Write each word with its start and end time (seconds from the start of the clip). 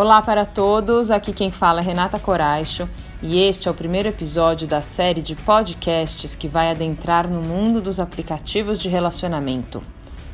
Olá 0.00 0.22
para 0.22 0.46
todos, 0.46 1.10
aqui 1.10 1.30
quem 1.30 1.50
fala 1.50 1.80
é 1.80 1.82
Renata 1.82 2.18
Coraixo 2.18 2.88
e 3.22 3.38
este 3.38 3.68
é 3.68 3.70
o 3.70 3.74
primeiro 3.74 4.08
episódio 4.08 4.66
da 4.66 4.80
série 4.80 5.20
de 5.20 5.34
podcasts 5.34 6.34
que 6.34 6.48
vai 6.48 6.70
adentrar 6.70 7.28
no 7.28 7.42
mundo 7.42 7.82
dos 7.82 8.00
aplicativos 8.00 8.80
de 8.80 8.88
relacionamento. 8.88 9.82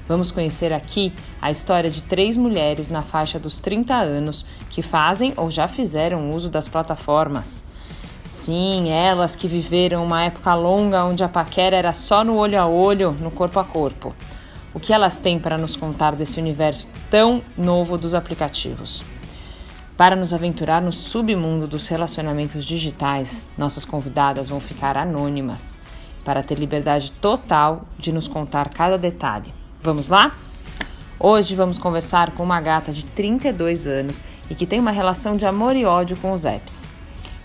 Vamos 0.06 0.30
conhecer 0.30 0.72
aqui 0.72 1.12
a 1.42 1.50
história 1.50 1.90
de 1.90 2.00
três 2.04 2.36
mulheres 2.36 2.88
na 2.88 3.02
faixa 3.02 3.40
dos 3.40 3.58
30 3.58 3.92
anos 3.92 4.46
que 4.70 4.82
fazem 4.82 5.32
ou 5.36 5.50
já 5.50 5.66
fizeram 5.66 6.30
uso 6.30 6.48
das 6.48 6.68
plataformas. 6.68 7.64
Sim, 8.30 8.90
elas 8.90 9.34
que 9.34 9.48
viveram 9.48 10.06
uma 10.06 10.22
época 10.26 10.54
longa 10.54 11.04
onde 11.04 11.24
a 11.24 11.28
paquera 11.28 11.76
era 11.76 11.92
só 11.92 12.22
no 12.22 12.36
olho 12.36 12.60
a 12.60 12.68
olho, 12.68 13.16
no 13.20 13.32
corpo 13.32 13.58
a 13.58 13.64
corpo. 13.64 14.14
O 14.72 14.78
que 14.78 14.92
elas 14.92 15.18
têm 15.18 15.40
para 15.40 15.58
nos 15.58 15.74
contar 15.74 16.14
desse 16.14 16.38
universo 16.38 16.88
tão 17.10 17.42
novo 17.58 17.98
dos 17.98 18.14
aplicativos? 18.14 19.15
Para 19.96 20.14
nos 20.14 20.34
aventurar 20.34 20.82
no 20.82 20.92
submundo 20.92 21.66
dos 21.66 21.88
relacionamentos 21.88 22.66
digitais, 22.66 23.46
nossas 23.56 23.82
convidadas 23.82 24.46
vão 24.46 24.60
ficar 24.60 24.94
anônimas, 24.94 25.78
para 26.22 26.42
ter 26.42 26.58
liberdade 26.58 27.12
total 27.12 27.86
de 27.98 28.12
nos 28.12 28.28
contar 28.28 28.68
cada 28.68 28.98
detalhe. 28.98 29.54
Vamos 29.80 30.08
lá? 30.08 30.32
Hoje 31.18 31.54
vamos 31.54 31.78
conversar 31.78 32.32
com 32.32 32.42
uma 32.42 32.60
gata 32.60 32.92
de 32.92 33.06
32 33.06 33.86
anos 33.86 34.22
e 34.50 34.54
que 34.54 34.66
tem 34.66 34.78
uma 34.78 34.90
relação 34.90 35.34
de 35.34 35.46
amor 35.46 35.74
e 35.74 35.86
ódio 35.86 36.18
com 36.18 36.30
os 36.32 36.44
apps. 36.44 36.86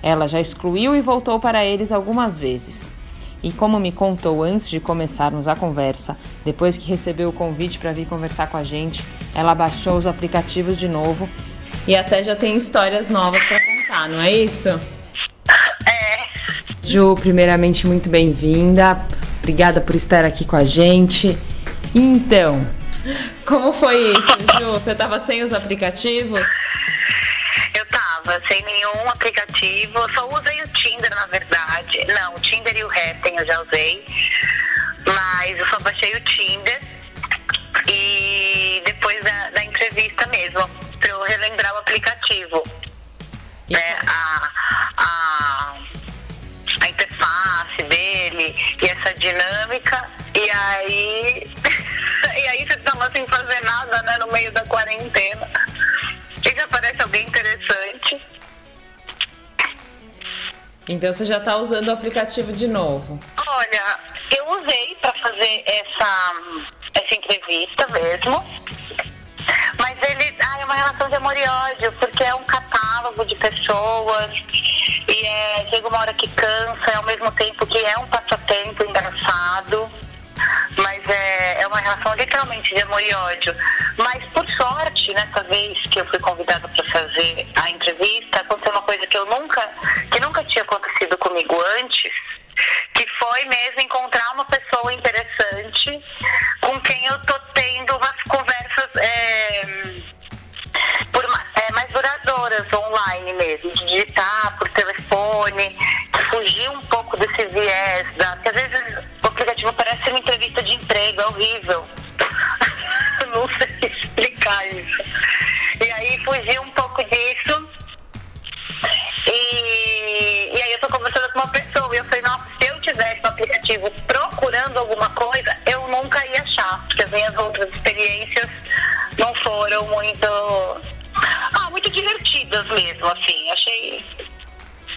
Ela 0.03 0.27
já 0.27 0.41
excluiu 0.41 0.93
e 0.93 0.99
voltou 0.99 1.39
para 1.39 1.63
eles 1.63 1.89
algumas 1.89 2.37
vezes. 2.37 2.91
E 3.41 3.53
como 3.53 3.79
me 3.79 3.93
contou 3.93 4.43
antes 4.43 4.69
de 4.69 4.81
começarmos 4.81 5.47
a 5.47 5.55
conversa, 5.55 6.17
depois 6.43 6.75
que 6.75 6.89
recebeu 6.89 7.29
o 7.29 7.33
convite 7.33 7.79
para 7.79 7.93
vir 7.93 8.07
conversar 8.07 8.47
com 8.47 8.57
a 8.57 8.63
gente, 8.63 9.05
ela 9.33 9.55
baixou 9.55 9.95
os 9.95 10.05
aplicativos 10.05 10.75
de 10.75 10.89
novo 10.89 11.29
e 11.87 11.95
até 11.95 12.23
já 12.23 12.35
tem 12.35 12.55
histórias 12.55 13.09
novas 13.09 13.43
para 13.45 13.59
contar, 13.59 14.09
não 14.09 14.21
é 14.21 14.31
isso? 14.31 14.69
É. 15.87 16.27
Ju, 16.83 17.15
primeiramente, 17.15 17.87
muito 17.87 18.09
bem-vinda. 18.09 19.05
Obrigada 19.39 19.81
por 19.81 19.95
estar 19.95 20.23
aqui 20.23 20.45
com 20.45 20.55
a 20.55 20.63
gente. 20.63 21.37
Então, 21.93 22.65
como 23.45 23.73
foi 23.73 24.11
isso, 24.11 24.37
Ju? 24.59 24.71
Você 24.73 24.91
estava 24.91 25.17
sem 25.19 25.41
os 25.41 25.53
aplicativos? 25.53 26.47
Eu 27.73 27.85
tava 27.87 28.39
sem 28.47 28.63
nenhum 28.63 29.09
aplicativo. 29.09 29.97
Eu 29.97 30.09
só 30.13 30.29
usei 30.29 30.61
o 30.61 30.67
Tinder, 30.69 31.09
na 31.09 31.25
verdade. 31.25 32.05
Não, 32.13 32.33
o 32.35 32.39
Tinder 32.39 32.77
e 32.77 32.83
o 32.83 32.87
Happn 32.87 33.35
eu 33.37 33.45
já 33.45 33.61
usei. 33.61 34.05
Mas 35.05 35.57
eu 35.57 35.67
só 35.67 35.79
baixei 35.79 36.15
o 36.15 36.21
Tinder. 36.21 36.79
E 37.87 38.30
relembrar 41.25 41.73
o 41.75 41.77
aplicativo. 41.77 42.63
Né? 43.69 43.97
A, 44.07 44.49
a, 44.97 45.77
a 46.81 46.89
interface 46.89 47.83
dele 47.83 48.55
e 48.81 48.85
essa 48.85 49.13
dinâmica. 49.13 50.09
E 50.35 50.49
aí. 50.49 51.53
e 52.37 52.47
aí 52.49 52.67
você 52.67 52.77
tá 52.77 52.93
lá 52.95 53.09
sem 53.11 53.25
fazer 53.27 53.63
nada, 53.63 54.01
né? 54.03 54.17
No 54.19 54.27
meio 54.27 54.51
da 54.51 54.65
quarentena. 54.65 55.49
E 56.45 56.49
se 56.49 56.59
aparece 56.59 57.01
alguém 57.01 57.25
interessante. 57.25 58.21
Então 60.87 61.13
você 61.13 61.25
já 61.25 61.37
está 61.37 61.55
usando 61.57 61.87
o 61.87 61.91
aplicativo 61.91 62.51
de 62.51 62.67
novo? 62.67 63.19
Olha, 63.47 63.99
eu 64.35 64.45
usei 64.49 64.97
para 65.01 65.13
fazer 65.19 65.63
essa, 65.65 66.33
essa 66.95 67.15
entrevista 67.15 67.87
mesmo. 67.93 68.60
Uma 70.71 70.77
relação 70.77 71.09
de 71.09 71.15
amor 71.15 71.35
e 71.35 71.43
ódio, 71.43 71.91
porque 71.99 72.23
é 72.23 72.33
um 72.33 72.45
catálogo 72.45 73.25
de 73.25 73.35
pessoas 73.35 74.31
e 75.05 75.25
é, 75.27 75.65
chega 75.69 75.85
uma 75.89 75.99
hora 75.99 76.13
que 76.13 76.29
cansa, 76.29 76.95
ao 76.97 77.03
mesmo 77.03 77.29
tempo 77.33 77.67
que 77.67 77.77
é 77.77 77.97
um 77.97 78.07
passatempo 78.07 78.81
engraçado. 78.85 79.91
Mas 80.77 81.07
é, 81.09 81.61
é 81.61 81.67
uma 81.67 81.77
relação 81.77 82.15
literalmente 82.15 82.73
de 82.73 82.81
amor 82.83 83.01
e 83.01 83.13
ódio. 83.13 83.53
Mas 83.97 84.23
por 84.33 84.49
sorte, 84.49 85.13
nessa 85.13 85.43
vez 85.43 85.77
que 85.89 85.99
eu 85.99 86.05
fui 86.05 86.19
convidada 86.19 86.65
para 86.69 86.87
fazer 86.89 87.47
a 87.61 87.69
entrevista, 87.69 88.39
aconteceu 88.39 88.71
uma 88.71 88.81
coisa 88.83 89.05
que 89.05 89.17
eu 89.17 89.25
nunca, 89.25 89.69
que 90.09 90.21
nunca 90.21 90.41
tinha 90.45 90.63
acontecido 90.63 91.17
comigo 91.17 91.61
antes, 91.81 92.13
que 92.93 93.05
foi 93.19 93.43
mesmo 93.45 93.81
encontrar 93.81 94.33
uma 94.33 94.45
pessoa 94.45 94.93
interessante 94.93 95.30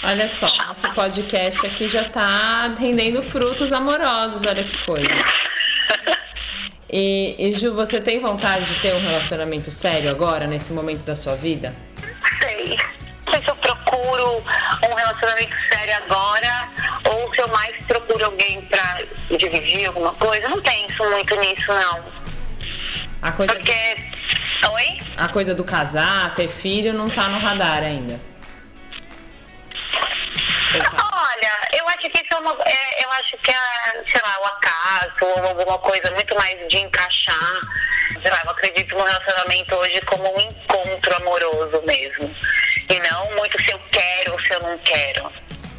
Olha 0.07 0.29
só, 0.29 0.47
nosso 0.67 0.89
podcast 0.93 1.67
aqui 1.67 1.89
já 1.89 2.05
tá 2.05 2.75
rendendo 2.79 3.23
frutos 3.23 3.73
amorosos, 3.73 4.45
olha 4.47 4.63
que 4.63 4.85
coisa. 4.85 5.09
E, 6.91 7.35
e 7.39 7.53
Ju, 7.55 7.73
você 7.75 8.01
tem 8.01 8.21
vontade 8.21 8.67
de 8.67 8.81
ter 8.81 8.95
um 8.95 9.01
relacionamento 9.01 9.73
sério 9.73 10.11
agora, 10.11 10.47
nesse 10.47 10.73
momento 10.75 11.05
da 11.05 11.17
sua 11.17 11.35
vida? 11.35 11.75
Sei. 12.43 12.77
Não 13.25 13.33
sei 13.33 13.43
se 13.43 13.51
eu 13.51 13.57
procuro 13.57 14.45
um 14.91 14.95
relacionamento 14.95 15.55
sério 15.73 15.95
agora 16.05 16.69
ou 17.11 17.35
se 17.35 17.41
eu 17.41 17.49
mais 17.49 17.75
procuro 17.85 18.27
alguém 18.27 18.61
pra 18.67 19.01
dividir 19.39 19.87
alguma 19.87 20.13
coisa. 20.13 20.49
Não 20.51 20.61
penso 20.61 21.03
muito 21.11 21.35
nisso, 21.41 21.73
não. 21.73 22.01
A 23.23 23.33
coisa, 23.33 23.55
Porque. 23.55 23.97
Oi? 24.71 24.99
a 25.17 25.29
coisa 25.29 25.55
do 25.55 25.65
casar, 25.65 26.35
ter 26.35 26.49
filho, 26.49 26.93
não 26.93 27.09
tá 27.09 27.29
no 27.29 27.39
radar 27.39 27.83
ainda. 27.83 28.34
Olha, 30.81 31.53
eu 31.73 31.89
acho 31.89 32.11
que 32.11 32.19
isso 32.19 32.35
é 32.35 32.37
uma. 32.37 32.53
é, 32.67 33.05
eu 33.05 33.11
acho 33.13 33.37
que 33.39 33.51
é, 33.51 34.05
sei 34.11 34.21
lá, 34.23 34.41
o 34.41 34.45
acaso 34.47 35.15
ou 35.23 35.47
alguma 35.47 35.79
coisa 35.79 36.11
muito 36.11 36.35
mais 36.35 36.69
de 36.69 36.79
encaixar. 36.79 37.61
Sei 38.23 38.31
lá, 38.31 38.43
eu 38.45 38.51
acredito 38.51 38.97
no 38.97 39.05
relacionamento 39.05 39.75
hoje 39.77 40.01
como 40.03 40.37
um 40.37 40.41
encontro 40.41 41.17
amoroso 41.17 41.83
mesmo. 41.87 42.35
E 42.91 43.01
não 43.09 43.37
muito 43.37 43.63
se 43.63 43.71
eu 43.71 43.81
quero 43.91 44.33
ou 44.33 44.41
se 44.41 44.53
eu 44.55 44.61
não 44.61 44.79
quero. 44.79 45.33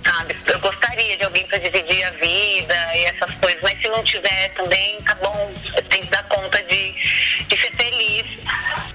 Sabe? 0.06 0.38
Eu 0.48 0.60
gostaria 0.60 1.18
de 1.18 1.26
alguém 1.26 1.46
para 1.48 1.58
dividir 1.58 2.04
a 2.06 2.12
vida 2.12 2.96
e 2.96 3.06
essas 3.06 3.36
coisas, 3.36 3.62
mas 3.62 3.80
se 3.82 3.90
não 3.90 4.04
tiver 4.04 4.50
também, 4.50 5.02
tá 5.02 5.16
bom. 5.16 5.54
Tenho 5.90 6.04
que 6.04 6.10
dar 6.12 6.24
conta 6.26 6.62
de, 6.64 6.92
de 7.44 7.62
ser 7.62 7.76
feliz 7.76 8.26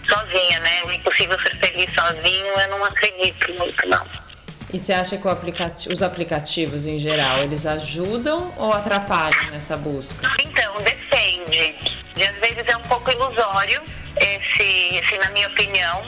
sozinha, 0.08 0.60
né? 0.60 0.84
O 0.84 0.92
impossível 0.92 1.38
ser 1.40 1.56
feliz 1.56 1.92
sozinho, 1.92 2.46
eu 2.46 2.68
não 2.68 2.84
acredito 2.84 3.52
muito, 3.54 3.88
não. 3.88 4.29
E 4.72 4.78
você 4.78 4.92
acha 4.92 5.16
que 5.16 5.26
aplicati- 5.28 5.92
os 5.92 6.02
aplicativos 6.02 6.86
em 6.86 6.98
geral, 6.98 7.38
eles 7.38 7.66
ajudam 7.66 8.52
ou 8.56 8.72
atrapalham 8.72 9.50
nessa 9.50 9.76
busca? 9.76 10.28
Então, 10.40 10.74
depende. 10.78 11.76
E 12.16 12.22
às 12.22 12.36
vezes 12.36 12.64
é 12.66 12.76
um 12.76 12.82
pouco 12.82 13.10
ilusório, 13.10 13.82
esse, 14.20 14.96
esse 14.96 15.18
na 15.18 15.30
minha 15.30 15.48
opinião, 15.48 16.02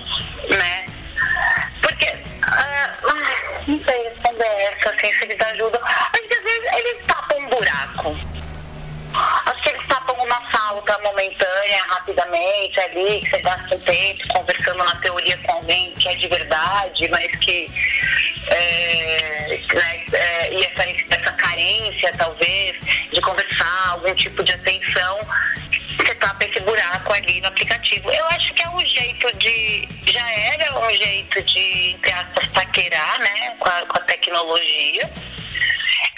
né? 0.57 0.87
Porque, 1.81 2.07
ah, 2.47 2.91
não 3.67 3.81
sei 3.85 4.09
responder 4.09 4.45
essa, 4.45 4.91
assim, 4.95 5.13
se 5.13 5.25
eles 5.25 5.41
ajudam. 5.41 5.81
Que 6.13 6.35
às 6.35 6.45
vezes 6.45 6.73
eles 6.79 7.07
tapam 7.07 7.39
um 7.39 7.49
buraco. 7.49 8.17
Acho 9.15 9.63
que 9.63 9.69
eles 9.71 9.87
tapam 9.89 10.17
uma 10.25 10.41
falta 10.51 10.99
momentânea, 11.03 11.83
rapidamente, 11.89 12.81
ali, 12.81 13.21
que 13.21 13.31
você 13.31 13.41
gasta 13.41 13.75
um 13.75 13.81
tempo 13.81 14.29
conversando 14.35 14.79
na 14.85 14.95
teoria 14.97 15.37
com 15.39 15.53
alguém 15.53 15.93
que 15.95 16.09
é 16.09 16.15
de 16.15 16.29
verdade, 16.29 17.09
mas 17.11 17.31
que. 17.41 17.67
É, 18.49 19.61
né, 19.75 20.05
é, 20.13 20.53
e 20.53 20.65
essa, 20.65 20.85
essa 21.11 21.33
carência, 21.33 22.13
talvez, 22.17 22.77
de 23.13 23.21
conversar, 23.21 23.91
algum 23.91 24.15
tipo 24.15 24.43
de 24.43 24.53
atenção, 24.53 25.21
você 25.97 26.15
tapa 26.17 26.45
esse 26.45 26.61
buraco 26.61 27.13
ali 27.13 27.41
no 27.41 27.49
aplicativo. 27.49 28.11
Eu 28.11 28.25
acho 28.27 28.53
que 28.55 28.63
é 28.63 28.69
um 28.69 28.85
jeito 28.85 29.37
de. 29.39 29.89
Já 30.13 30.31
era 30.31 30.79
um 30.79 30.91
jeito 30.91 31.43
de, 31.43 31.91
entre 31.93 32.13
aspas, 32.13 32.47
paquerar, 32.49 33.19
né, 33.21 33.57
com 33.59 33.69
a, 33.69 33.87
com 33.87 33.99
a 33.99 34.01
tecnologia. 34.01 35.11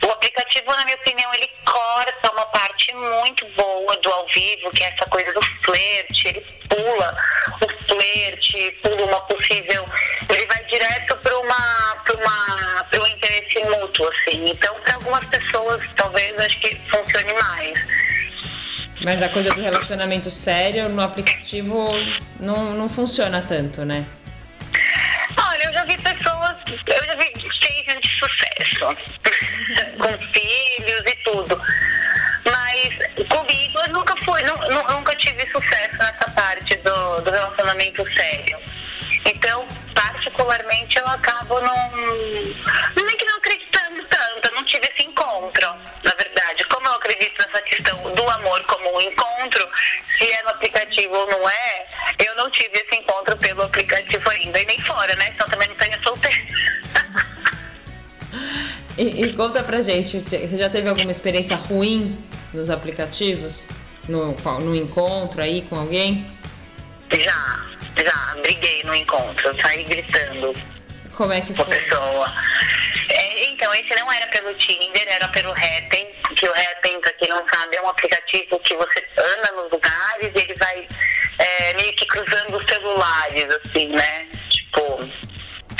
O 0.04 0.10
aplicativo, 0.10 0.66
na 0.74 0.84
minha 0.84 0.96
opinião, 0.96 1.32
ele 1.34 1.48
corta 1.64 2.32
uma 2.32 2.46
parte 2.46 2.94
muito 2.94 3.46
boa 3.56 3.96
do 3.96 4.12
ao 4.12 4.26
vivo, 4.28 4.70
que 4.70 4.84
é 4.84 4.88
essa 4.88 5.08
coisa 5.08 5.32
do 5.32 5.40
flerte. 5.64 6.28
Ele 6.28 6.40
pula 6.68 7.16
o 7.62 7.94
flerte, 7.94 8.70
pula 8.82 9.04
uma 9.04 9.20
possível 9.22 9.84
assim. 14.02 14.44
Então, 14.48 14.74
para 14.80 14.94
algumas 14.96 15.24
pessoas, 15.26 15.80
talvez, 15.96 16.34
acho 16.40 16.58
que 16.60 16.74
funcione 16.90 17.32
mais. 17.34 17.78
Mas 19.02 19.22
a 19.22 19.28
coisa 19.28 19.50
do 19.50 19.60
relacionamento 19.60 20.30
sério 20.30 20.88
no 20.88 21.02
aplicativo 21.02 21.84
não, 22.40 22.72
não 22.72 22.88
funciona 22.88 23.42
tanto, 23.46 23.84
né? 23.84 24.04
Olha, 25.36 25.64
eu 25.64 25.72
já 25.72 25.84
vi 25.84 25.96
pessoas, 25.96 26.56
eu 26.68 27.06
já 27.06 27.14
vi 27.16 27.34
cases 27.94 28.00
de 28.00 28.18
sucesso, 28.18 28.86
com 29.98 30.08
filhos 30.32 31.02
e 31.06 31.16
tudo. 31.24 31.60
Mas 32.46 33.26
comigo 33.28 33.78
eu 33.80 33.92
nunca 33.92 34.14
fui, 34.24 34.42
nunca 34.42 35.16
tive 35.16 35.46
sucesso 35.50 35.98
nessa 35.98 36.30
parte 36.34 36.76
do, 36.78 37.20
do 37.22 37.30
relacionamento 37.30 38.04
sério. 38.16 38.58
Então, 39.26 39.66
particularmente, 39.94 40.98
eu 40.98 41.06
acabo 41.06 41.60
não. 41.60 41.90
Não 42.96 43.08
é 43.08 43.16
que 43.16 43.24
não 43.24 43.36
acreditando 43.38 44.04
tanto, 44.08 44.48
eu 44.48 44.54
não 44.54 44.64
tive 44.64 44.86
esse 44.94 45.06
encontro, 45.06 45.66
na 46.02 46.12
verdade. 46.16 46.64
Acredito 47.24 47.46
nessa 47.46 47.62
questão 47.62 48.12
do 48.12 48.30
amor 48.30 48.62
como 48.64 48.96
um 48.96 49.00
encontro, 49.00 49.68
se 50.18 50.30
é 50.30 50.42
no 50.42 50.50
aplicativo 50.50 51.14
ou 51.16 51.26
não 51.26 51.48
é, 51.48 51.86
eu 52.18 52.34
não 52.36 52.50
tive 52.50 52.74
esse 52.74 53.00
encontro 53.00 53.36
pelo 53.38 53.62
aplicativo 53.62 54.28
ainda. 54.30 54.60
E 54.60 54.66
nem 54.66 54.78
fora, 54.80 55.14
né? 55.16 55.30
Então 55.34 55.48
também 55.48 55.68
não 55.68 55.76
tenho 55.76 56.02
solteiro. 56.02 56.46
E, 58.96 59.24
e, 59.24 59.32
conta 59.32 59.60
pra 59.60 59.82
gente, 59.82 60.20
você 60.20 60.56
já 60.56 60.70
teve 60.70 60.88
alguma 60.88 61.10
experiência 61.10 61.56
ruim 61.56 62.24
nos 62.52 62.70
aplicativos? 62.70 63.66
No, 64.08 64.36
no 64.60 64.76
encontro 64.76 65.42
aí 65.42 65.62
com 65.62 65.74
alguém? 65.74 66.30
Já, 67.10 67.60
já, 68.04 68.36
briguei 68.40 68.84
no 68.84 68.94
encontro, 68.94 69.52
saí 69.60 69.82
gritando. 69.82 70.52
Como 71.12 71.32
é 71.32 71.40
que 71.40 71.52
foi? 71.54 71.64
A 71.64 71.68
pessoa. 71.68 72.32
É, 73.08 73.46
então, 73.46 73.74
esse 73.74 73.94
não 73.96 74.12
era 74.12 74.28
pelo 74.28 74.54
Tinder, 74.54 75.06
era 75.08 75.26
pelo 75.28 75.50
Happn, 75.50 76.06
que 76.36 76.48
o 76.48 76.52
Happn, 76.52 77.00
pra 77.00 77.12
quem 77.12 77.28
não 77.28 77.44
sabe, 77.48 77.76
é 77.76 77.82
um 77.82 77.88
aplicativo 77.88 78.58
que 78.60 78.76
você 78.76 79.06
anda 79.18 79.52
nos 79.52 79.70
lugares 79.70 80.32
e 80.34 80.38
ele 80.38 80.54
vai 80.54 80.88
é, 81.38 81.74
meio 81.74 81.94
que 81.94 82.06
cruzando 82.06 82.56
os 82.56 82.64
celulares, 82.66 83.44
assim, 83.44 83.88
né? 83.88 84.26
Tipo, 84.50 85.00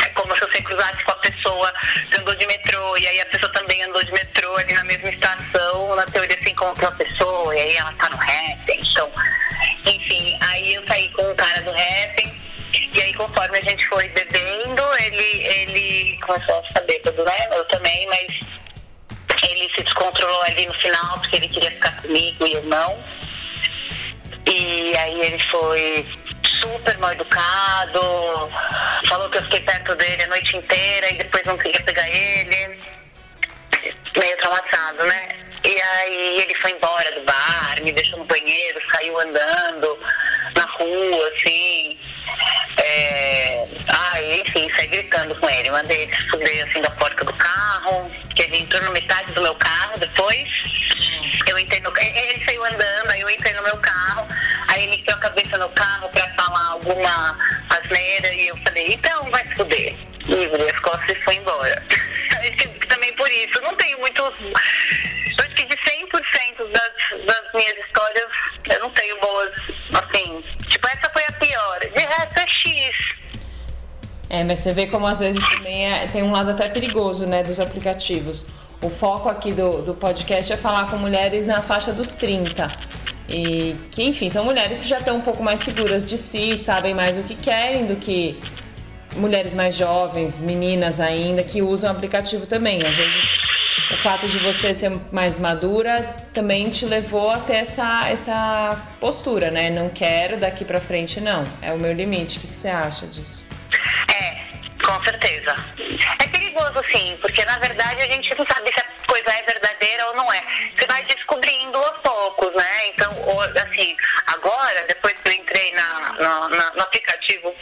é 0.04 0.08
como 0.10 0.34
se 0.34 0.40
você 0.40 0.62
cruzasse 0.62 1.02
com 1.04 1.12
a 1.12 1.16
pessoa 1.16 1.72
que 2.10 2.20
andou 2.20 2.34
de 2.34 2.46
metrô, 2.46 2.96
e 2.98 3.08
aí 3.08 3.20
a 3.20 3.26
pessoa 3.26 3.52
também 3.52 3.82
andou 3.84 4.02
de 4.04 4.12
metrô 4.12 4.54
ali 4.56 4.74
na 4.74 4.84
mesma 4.84 5.08
estação, 5.08 5.96
na 5.96 6.04
teoria 6.06 6.38
se 6.42 6.50
encontra 6.50 6.88
a 6.88 6.92
pessoa, 6.92 7.56
e 7.56 7.60
aí 7.60 7.76
ela 7.76 7.92
tá 7.94 8.10
no 8.10 8.16
Happn, 8.16 8.80
então 8.90 9.12
enfim, 9.86 10.38
aí 10.40 10.74
eu 10.74 10.86
saí 10.86 11.08
com 11.10 11.22
o 11.22 11.34
cara 11.34 11.60
do 11.62 11.72
rap. 11.72 12.34
E 12.92 13.02
aí, 13.02 13.14
conforme 13.14 13.58
a 13.58 13.62
gente 13.62 13.86
foi 13.86 14.08
bebendo, 14.08 14.82
ele, 15.00 15.46
ele 15.46 16.18
começou 16.20 16.58
a 16.58 16.62
ficar 16.64 16.80
bêbado, 16.82 17.24
né? 17.24 17.48
Eu 17.52 17.64
também, 17.66 18.06
mas 18.06 18.40
se 19.74 19.82
descontrolou 19.82 20.42
ali 20.42 20.66
no 20.66 20.74
final, 20.74 21.18
porque 21.18 21.36
ele 21.36 21.48
queria 21.48 21.70
ficar 21.70 22.00
comigo 22.02 22.46
e 22.46 22.52
eu 22.52 22.62
não. 22.64 23.04
E 24.46 24.96
aí 24.96 25.20
ele 25.20 25.38
foi 25.50 26.06
super 26.60 26.96
mal 26.98 27.12
educado, 27.12 28.00
falou 29.06 29.28
que 29.30 29.38
eu 29.38 29.42
fiquei 29.42 29.60
perto 29.60 29.94
dele 29.96 30.22
a 30.22 30.28
noite 30.28 30.56
inteira 30.56 31.10
e 31.10 31.14
depois 31.14 31.44
não 31.44 31.58
queria 31.58 31.80
pegar 31.82 32.08
ele. 32.08 32.78
Meio 34.16 34.36
traumatizado, 34.38 35.04
né? 35.04 35.28
E 35.64 35.80
aí 35.80 36.42
ele 36.42 36.54
foi 36.56 36.72
embora 36.72 37.10
do 37.12 37.22
bar, 37.22 37.76
me 37.82 37.90
deixou 37.90 38.18
no 38.18 38.24
banheiro, 38.26 38.80
saiu 38.92 39.18
andando 39.18 39.98
na 40.54 40.64
rua, 40.66 41.32
assim. 41.34 41.98
É... 42.82 43.66
Ah, 43.88 44.22
enfim, 44.22 44.70
saí 44.76 44.86
gritando 44.88 45.34
com 45.36 45.48
ele. 45.48 45.70
Mandei 45.70 46.02
ele 46.02 46.16
subir 46.30 46.60
assim 46.62 46.82
da 46.82 46.90
porta 46.90 47.24
do 47.24 47.32
carro, 47.32 48.10
entrou 48.58 48.82
na 48.82 48.90
metade 48.90 49.32
do 49.32 49.42
meu 49.42 49.54
carro 49.54 49.98
depois. 49.98 50.48
Eu 51.48 51.58
entrei 51.58 51.80
no 51.80 51.92
Ele 51.98 52.44
saiu 52.44 52.64
andando, 52.64 53.10
aí 53.10 53.20
eu 53.20 53.30
entrei 53.30 53.52
no 53.54 53.62
meu 53.62 53.76
carro, 53.78 54.26
aí 54.68 54.84
ele 54.84 54.96
enfiou 54.96 55.16
a 55.16 55.20
cabeça 55.20 55.58
no 55.58 55.68
carro 55.70 56.08
pra 56.10 56.28
falar 56.30 56.68
alguma 56.72 57.38
asneira 57.70 58.32
e 58.32 58.48
eu 58.48 58.56
falei, 58.58 58.94
então 58.94 59.30
vai 59.30 59.46
se 59.48 59.56
fuder. 59.56 59.94
E 60.26 60.70
as 60.70 60.78
costas 60.80 61.10
e 61.10 61.22
foi 61.22 61.36
embora. 61.36 61.82
Também 62.88 63.12
por 63.14 63.30
isso, 63.30 63.60
não 63.60 63.74
tenho 63.74 63.98
muito 63.98 64.22
das, 66.72 67.26
das 67.26 67.52
minhas 67.52 67.76
histórias, 67.86 68.26
eu 68.70 68.80
não 68.80 68.90
tenho 68.90 69.18
boas, 69.20 69.50
assim. 69.94 70.44
Tipo, 70.68 70.88
essa 70.88 71.10
foi 71.12 71.24
a 71.24 71.32
pior. 71.32 71.80
De 71.80 72.00
resto 72.00 72.38
é 72.38 72.46
X. 72.46 73.14
É, 74.30 74.44
mas 74.44 74.60
você 74.60 74.72
vê 74.72 74.86
como 74.86 75.06
às 75.06 75.20
vezes 75.20 75.42
é, 75.84 76.06
tem 76.06 76.22
um 76.22 76.32
lado 76.32 76.50
até 76.50 76.68
perigoso, 76.68 77.26
né, 77.26 77.42
dos 77.42 77.60
aplicativos. 77.60 78.46
O 78.82 78.88
foco 78.88 79.28
aqui 79.28 79.52
do, 79.52 79.82
do 79.82 79.94
podcast 79.94 80.52
é 80.52 80.56
falar 80.56 80.90
com 80.90 80.96
mulheres 80.96 81.46
na 81.46 81.62
faixa 81.62 81.92
dos 81.92 82.12
30. 82.12 82.70
E 83.28 83.74
que, 83.90 84.02
enfim, 84.02 84.28
são 84.28 84.44
mulheres 84.44 84.80
que 84.80 84.88
já 84.88 84.98
estão 84.98 85.16
um 85.16 85.20
pouco 85.20 85.42
mais 85.42 85.60
seguras 85.60 86.04
de 86.04 86.18
si, 86.18 86.56
sabem 86.56 86.94
mais 86.94 87.16
o 87.16 87.22
que 87.22 87.34
querem 87.34 87.86
do 87.86 87.96
que 87.96 88.38
mulheres 89.16 89.54
mais 89.54 89.74
jovens, 89.74 90.40
meninas 90.40 91.00
ainda, 91.00 91.42
que 91.42 91.62
usam 91.62 91.90
aplicativo 91.90 92.46
também. 92.46 92.84
Às 92.84 92.96
vezes 92.96 93.24
o 93.90 93.96
fato 93.98 94.26
de 94.28 94.38
você 94.38 94.74
ser 94.74 94.92
mais 95.12 95.38
madura 95.38 96.16
também 96.32 96.68
te 96.70 96.84
levou 96.84 97.30
a 97.30 97.38
ter 97.38 97.56
essa, 97.56 98.08
essa 98.08 98.78
postura, 99.00 99.50
né? 99.50 99.70
Não 99.70 99.88
quero 99.88 100.36
daqui 100.38 100.64
pra 100.64 100.80
frente, 100.80 101.20
não. 101.20 101.44
É 101.62 101.72
o 101.72 101.78
meu 101.78 101.92
limite. 101.92 102.38
O 102.38 102.40
que, 102.40 102.48
que 102.48 102.54
você 102.54 102.68
acha 102.68 103.06
disso? 103.06 103.42
Com 104.84 105.02
certeza. 105.02 105.54
É 106.22 106.28
perigoso, 106.28 106.82
sim, 106.92 107.16
porque 107.20 107.44
na 107.44 107.58
verdade 107.58 108.02
a 108.02 108.06
gente 108.06 108.34
não 108.36 108.46
sabe 108.46 108.72
se 108.72 108.80
a 108.80 109.06
coisa 109.06 109.30
é 109.30 109.42
verdadeira 109.42 110.06
ou 110.08 110.16
não 110.16 110.32
é. 110.32 110.42
Você 110.76 110.86
vai 110.86 111.02
descobrindo 111.02 111.78
aos 111.78 111.98
poucos, 112.02 112.54
né? 112.54 112.88
Então, 112.88 113.10
assim, 113.62 113.96
agora, 114.26 114.84
depois 114.86 115.14
que 115.14 115.28
eu 115.28 115.32
entrei 115.32 115.72
na, 115.72 116.12
na, 116.20 116.48
na 116.48 116.70
no 116.74 116.82
aplicativo 116.82 117.54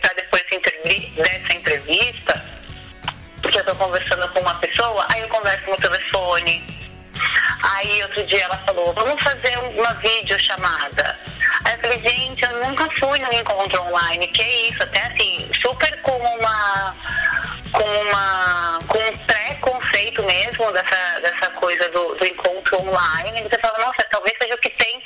dessa, 20.83 21.21
dessa 21.21 21.51
coisa 21.51 21.89
do, 21.91 22.15
do 22.15 22.27
encontro 22.27 22.81
online. 22.81 23.43
Você 23.43 23.61
fala, 23.61 23.79
nossa, 23.79 24.07
talvez 24.11 24.37
seja 24.41 24.55
o 24.55 24.59
que 24.59 24.71
tem. 24.71 25.03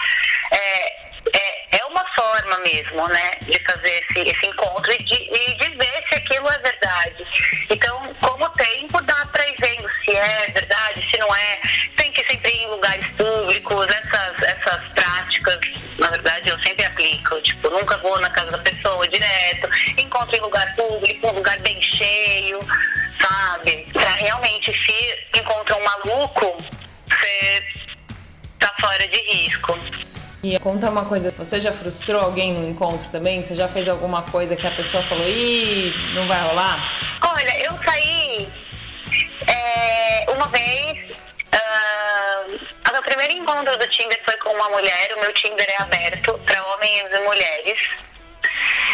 É, 0.53 1.07
é, 1.35 1.79
é 1.79 1.85
uma 1.87 2.05
forma 2.15 2.59
mesmo, 2.61 3.07
né, 3.09 3.31
de 3.43 3.59
fazer 3.65 4.05
esse, 4.09 4.31
esse 4.31 4.47
encontro 4.47 4.93
e 4.93 4.99
de, 4.99 5.15
e 5.15 5.55
de 5.55 5.77
ver 5.77 6.05
se 6.09 6.15
aquilo 6.17 6.49
é 6.49 6.59
verdade. 6.59 7.27
Então, 7.71 8.15
com 8.15 8.45
o 8.45 8.49
tempo, 8.51 9.03
dá 9.03 9.27
para 9.27 9.47
ir 9.49 9.57
vendo 9.61 9.89
se 10.05 10.17
é 10.17 10.47
verdade, 10.53 11.09
se 11.11 11.19
não 11.19 11.35
é. 11.35 11.61
Tem 11.97 12.13
que 12.13 12.25
sempre 12.27 12.51
ir 12.53 12.63
em 12.63 12.69
lugares 12.69 13.07
públicos, 13.09 13.87
essas, 13.89 14.43
essas 14.43 14.89
práticas, 14.95 15.59
na 15.99 16.11
verdade, 16.11 16.49
eu 16.49 16.59
sempre 16.61 16.85
aplico. 16.85 17.41
Tipo, 17.43 17.71
nunca 17.71 17.97
vou 17.99 18.19
na 18.21 18.31
casa 18.31 18.53
da 18.53 18.59
pessoa 18.59 19.07
direto, 19.09 19.69
encontro 19.99 20.37
em 20.37 20.41
lugar 20.41 20.75
público, 20.77 21.29
um 21.29 21.33
lugar 21.33 21.59
bem 21.61 21.76
Conta 30.61 30.91
uma 30.91 31.05
coisa, 31.05 31.33
você 31.37 31.61
já 31.61 31.73
frustrou 31.73 32.21
alguém 32.21 32.53
no 32.53 32.69
encontro 32.69 33.09
também? 33.11 33.43
Você 33.43 33.55
já 33.55 33.69
fez 33.69 33.89
alguma 33.89 34.23
coisa 34.23 34.57
que 34.57 34.67
a 34.67 34.71
pessoa 34.71 35.03
falou, 35.05 35.27
ih, 35.27 35.95
não 36.15 36.27
vai 36.27 36.41
rolar? 36.41 36.99
Olha, 37.23 37.65
eu 37.65 37.73
saí 37.85 38.49
é, 39.47 40.27
uma 40.31 40.47
vez. 40.49 41.17
Uh, 41.47 42.55
o 42.89 42.93
meu 42.93 43.03
primeiro 43.03 43.33
encontro 43.33 43.77
do 43.77 43.89
Tinder 43.89 44.21
foi 44.25 44.37
com 44.39 44.51
uma 44.55 44.69
mulher. 44.71 45.15
O 45.17 45.21
meu 45.21 45.33
Tinder 45.33 45.67
é 45.69 45.83
aberto 45.83 46.39
para 46.47 46.65
homens 46.67 47.05
e 47.13 47.21
mulheres. 47.21 47.81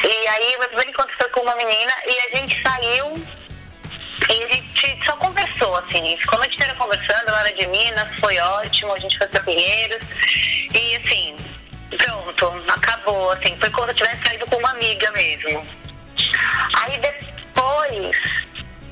E 0.05 0.29
aí, 0.29 0.57
o 0.57 0.59
meu 0.59 0.69
primeiro 0.69 0.91
encontro 0.91 1.15
foi 1.17 1.29
com 1.31 1.41
uma 1.41 1.57
menina 1.57 1.93
e 2.07 2.19
a 2.19 2.39
gente 2.39 2.63
saiu 2.63 3.15
e 4.31 4.45
a 4.45 4.49
gente 4.49 5.05
só 5.05 5.17
conversou, 5.17 5.77
assim. 5.77 6.17
Ficou 6.19 6.37
a 6.37 6.39
noite 6.39 6.55
inteira 6.55 6.75
conversando. 6.75 7.29
Ela 7.29 7.41
era 7.41 7.55
de 7.55 7.67
Minas, 7.67 8.09
foi 8.21 8.39
ótimo. 8.39 8.95
A 8.95 8.99
gente 8.99 9.17
foi 9.19 9.27
para 9.27 9.43
Pinheiros. 9.43 10.05
E 10.75 10.97
assim, 10.97 11.37
pronto, 11.97 12.65
acabou, 12.69 13.31
assim, 13.33 13.57
foi 13.59 13.71
se 13.71 13.79
eu 13.79 13.95
tivesse 13.95 14.23
saído 14.25 14.47
com 14.47 14.57
uma 14.57 14.71
amiga 14.71 15.11
mesmo. 15.13 15.67
Aí 16.79 16.99
depois, 16.99 18.17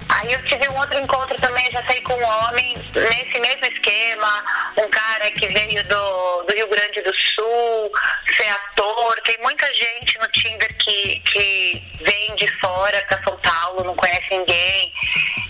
aí 0.09 0.33
eu 0.33 0.45
tive 0.45 0.69
um 0.69 0.78
outro 0.78 0.99
encontro 0.99 1.37
também, 1.37 1.71
já 1.71 1.83
saí 1.85 2.00
com 2.02 2.14
um 2.14 2.25
homem, 2.25 2.75
nesse 2.95 3.40
mesmo 3.40 3.66
esquema, 3.66 4.45
um 4.78 4.88
cara 4.88 5.30
que 5.30 5.47
veio 5.49 5.83
do, 5.85 6.42
do 6.42 6.54
Rio 6.54 6.69
Grande 6.69 7.02
do 7.02 7.14
Sul, 7.14 7.92
ser 8.37 8.49
ator, 8.49 9.21
tem 9.25 9.38
muita 9.42 9.66
gente 9.75 10.19
no 10.19 10.26
Tinder 10.28 10.76
que, 10.78 11.21
que 11.21 11.83
vem 12.02 12.35
de 12.37 12.49
fora 12.59 13.04
para 13.09 13.23
São 13.25 13.37
Paulo, 13.38 13.85
não 13.85 13.95
conhece 13.95 14.28
ninguém, 14.30 14.92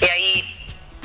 e 0.00 0.11
aí, 0.11 0.57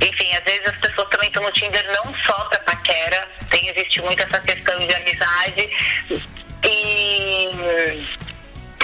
enfim, 0.01 0.35
às 0.35 0.43
vezes 0.43 0.67
as 0.67 0.77
pessoas 0.77 1.09
também 1.09 1.25
Tinder 1.55 1.85
não 1.87 2.13
só 2.25 2.45
pra 2.45 2.59
paquera, 2.59 3.27
tem 3.49 3.69
existe 3.69 4.01
muito 4.01 4.21
essa 4.21 4.39
questão 4.41 4.77
de 4.77 4.93
amizade 4.93 5.69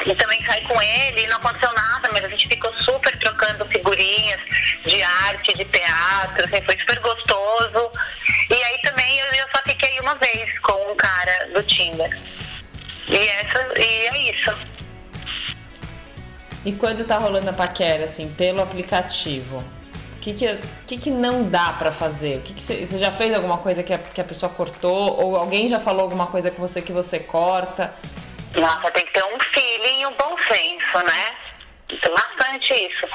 e 0.05 0.15
também 0.15 0.43
saí 0.45 0.61
com 0.61 0.81
ele, 0.81 1.27
não 1.27 1.37
aconteceu 1.37 1.71
nada, 1.73 2.09
mas 2.11 2.25
a 2.25 2.27
gente 2.27 2.47
ficou 2.47 2.73
super 2.79 3.15
trocando 3.19 3.65
figurinhas 3.65 4.39
de 4.83 5.01
arte, 5.03 5.53
de 5.55 5.65
teatro, 5.65 6.45
assim, 6.45 6.61
foi 6.63 6.77
super 6.79 6.99
gostoso. 6.99 7.91
E 8.49 8.63
aí 8.63 8.81
também 8.81 9.19
eu, 9.19 9.25
eu 9.27 9.45
só 9.55 9.61
fiquei 9.65 9.99
uma 9.99 10.15
vez 10.15 10.59
com 10.59 10.91
um 10.91 10.95
cara 10.95 11.49
do 11.53 11.63
Tinder. 11.63 12.19
E, 13.07 13.17
essa, 13.17 13.79
e 13.79 14.07
é 14.07 14.31
isso. 14.31 14.57
E 16.65 16.73
quando 16.73 17.05
tá 17.05 17.17
rolando 17.17 17.49
a 17.49 17.53
paquera, 17.53 18.05
assim, 18.05 18.31
pelo 18.33 18.61
aplicativo, 18.61 19.57
o 19.57 20.19
que 20.21 20.33
que, 20.33 20.59
que, 20.87 20.97
que 20.97 21.11
não 21.11 21.49
dá 21.49 21.73
para 21.73 21.91
fazer? 21.91 22.37
O 22.37 22.41
que, 22.41 22.53
que 22.53 22.61
você, 22.61 22.85
você, 22.85 22.99
já 22.99 23.11
fez 23.11 23.33
alguma 23.33 23.57
coisa 23.57 23.81
que 23.81 23.93
a, 23.93 23.97
que 23.97 24.21
a 24.21 24.23
pessoa 24.23 24.51
cortou? 24.51 25.19
Ou 25.19 25.35
alguém 25.35 25.67
já 25.67 25.79
falou 25.79 26.01
alguma 26.01 26.27
coisa 26.27 26.51
com 26.51 26.61
você 26.61 26.81
que 26.81 26.91
você 26.91 27.19
corta? 27.19 27.93
Nossa, 28.55 28.91
tem 28.91 29.05
que 29.05 29.13
ter 29.13 29.23
um 29.23 29.39
feeling 29.53 29.70
e 29.85 30.05
um 30.05 30.13
bom 30.13 30.35
senso, 30.43 31.05
né? 31.05 31.35
Bastante 32.15 32.73
isso. 32.73 33.05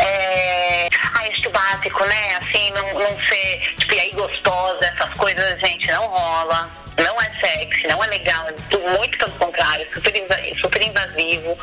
É... 0.00 0.88
Ah, 1.18 1.28
isso 1.28 1.50
básico, 1.50 2.04
né? 2.04 2.36
Assim, 2.36 2.70
não, 2.72 2.94
não 2.94 3.20
ser, 3.26 3.74
tipo, 3.76 3.94
e 3.94 4.00
aí 4.00 4.10
gostosa, 4.12 4.84
essas 4.84 5.12
coisas, 5.14 5.60
gente, 5.60 5.90
não 5.90 6.06
rola 6.06 6.82
não 7.02 7.20
é 7.20 7.30
sexy, 7.40 7.86
não 7.88 8.02
é 8.02 8.06
legal, 8.08 8.46
é 8.48 8.98
muito 8.98 9.18
pelo 9.18 9.32
contrário, 9.32 9.86
super, 9.94 10.12
super 10.60 10.82
invasivo. 10.82 11.58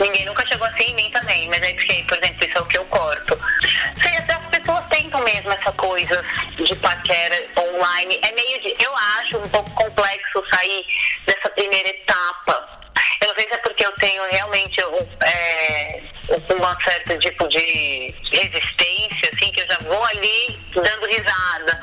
Ninguém 0.00 0.24
nunca 0.24 0.46
chegou 0.46 0.66
assim 0.66 0.90
em 0.90 0.94
mim 0.94 1.10
também, 1.10 1.48
mas 1.48 1.60
é 1.62 1.72
porque, 1.74 2.04
por 2.08 2.18
exemplo, 2.18 2.46
isso 2.46 2.58
é 2.58 2.60
o 2.60 2.66
que 2.66 2.78
eu 2.78 2.84
corto. 2.86 3.38
Sei, 4.00 4.16
até 4.16 4.34
as 4.34 4.46
pessoas 4.46 4.84
tentam 4.88 5.20
mesmo 5.22 5.50
essa 5.52 5.72
coisa 5.72 6.24
de 6.56 6.74
paquera 6.76 7.44
online. 7.58 8.20
É 8.22 8.32
meio 8.32 8.60
de. 8.62 8.74
Eu 8.82 8.94
acho 8.96 9.38
um 9.38 9.48
pouco 9.48 9.70
complexo 9.70 10.44
sair 10.50 10.84
dessa 11.26 11.50
primeira 11.50 11.88
etapa. 11.88 12.75
Eu 13.26 13.30
não 13.30 13.40
sei 13.40 13.48
se 13.48 13.54
é 13.54 13.58
porque 13.58 13.84
eu 13.84 13.92
tenho 13.92 14.22
realmente 14.30 14.80
é, 14.80 16.00
uma 16.54 16.80
certa 16.80 17.18
tipo 17.18 17.48
de 17.48 18.14
resistência, 18.32 19.30
assim, 19.34 19.50
que 19.50 19.62
eu 19.62 19.66
já 19.66 19.78
vou 19.78 20.04
ali 20.04 20.56
dando 20.72 21.06
risada. 21.06 21.82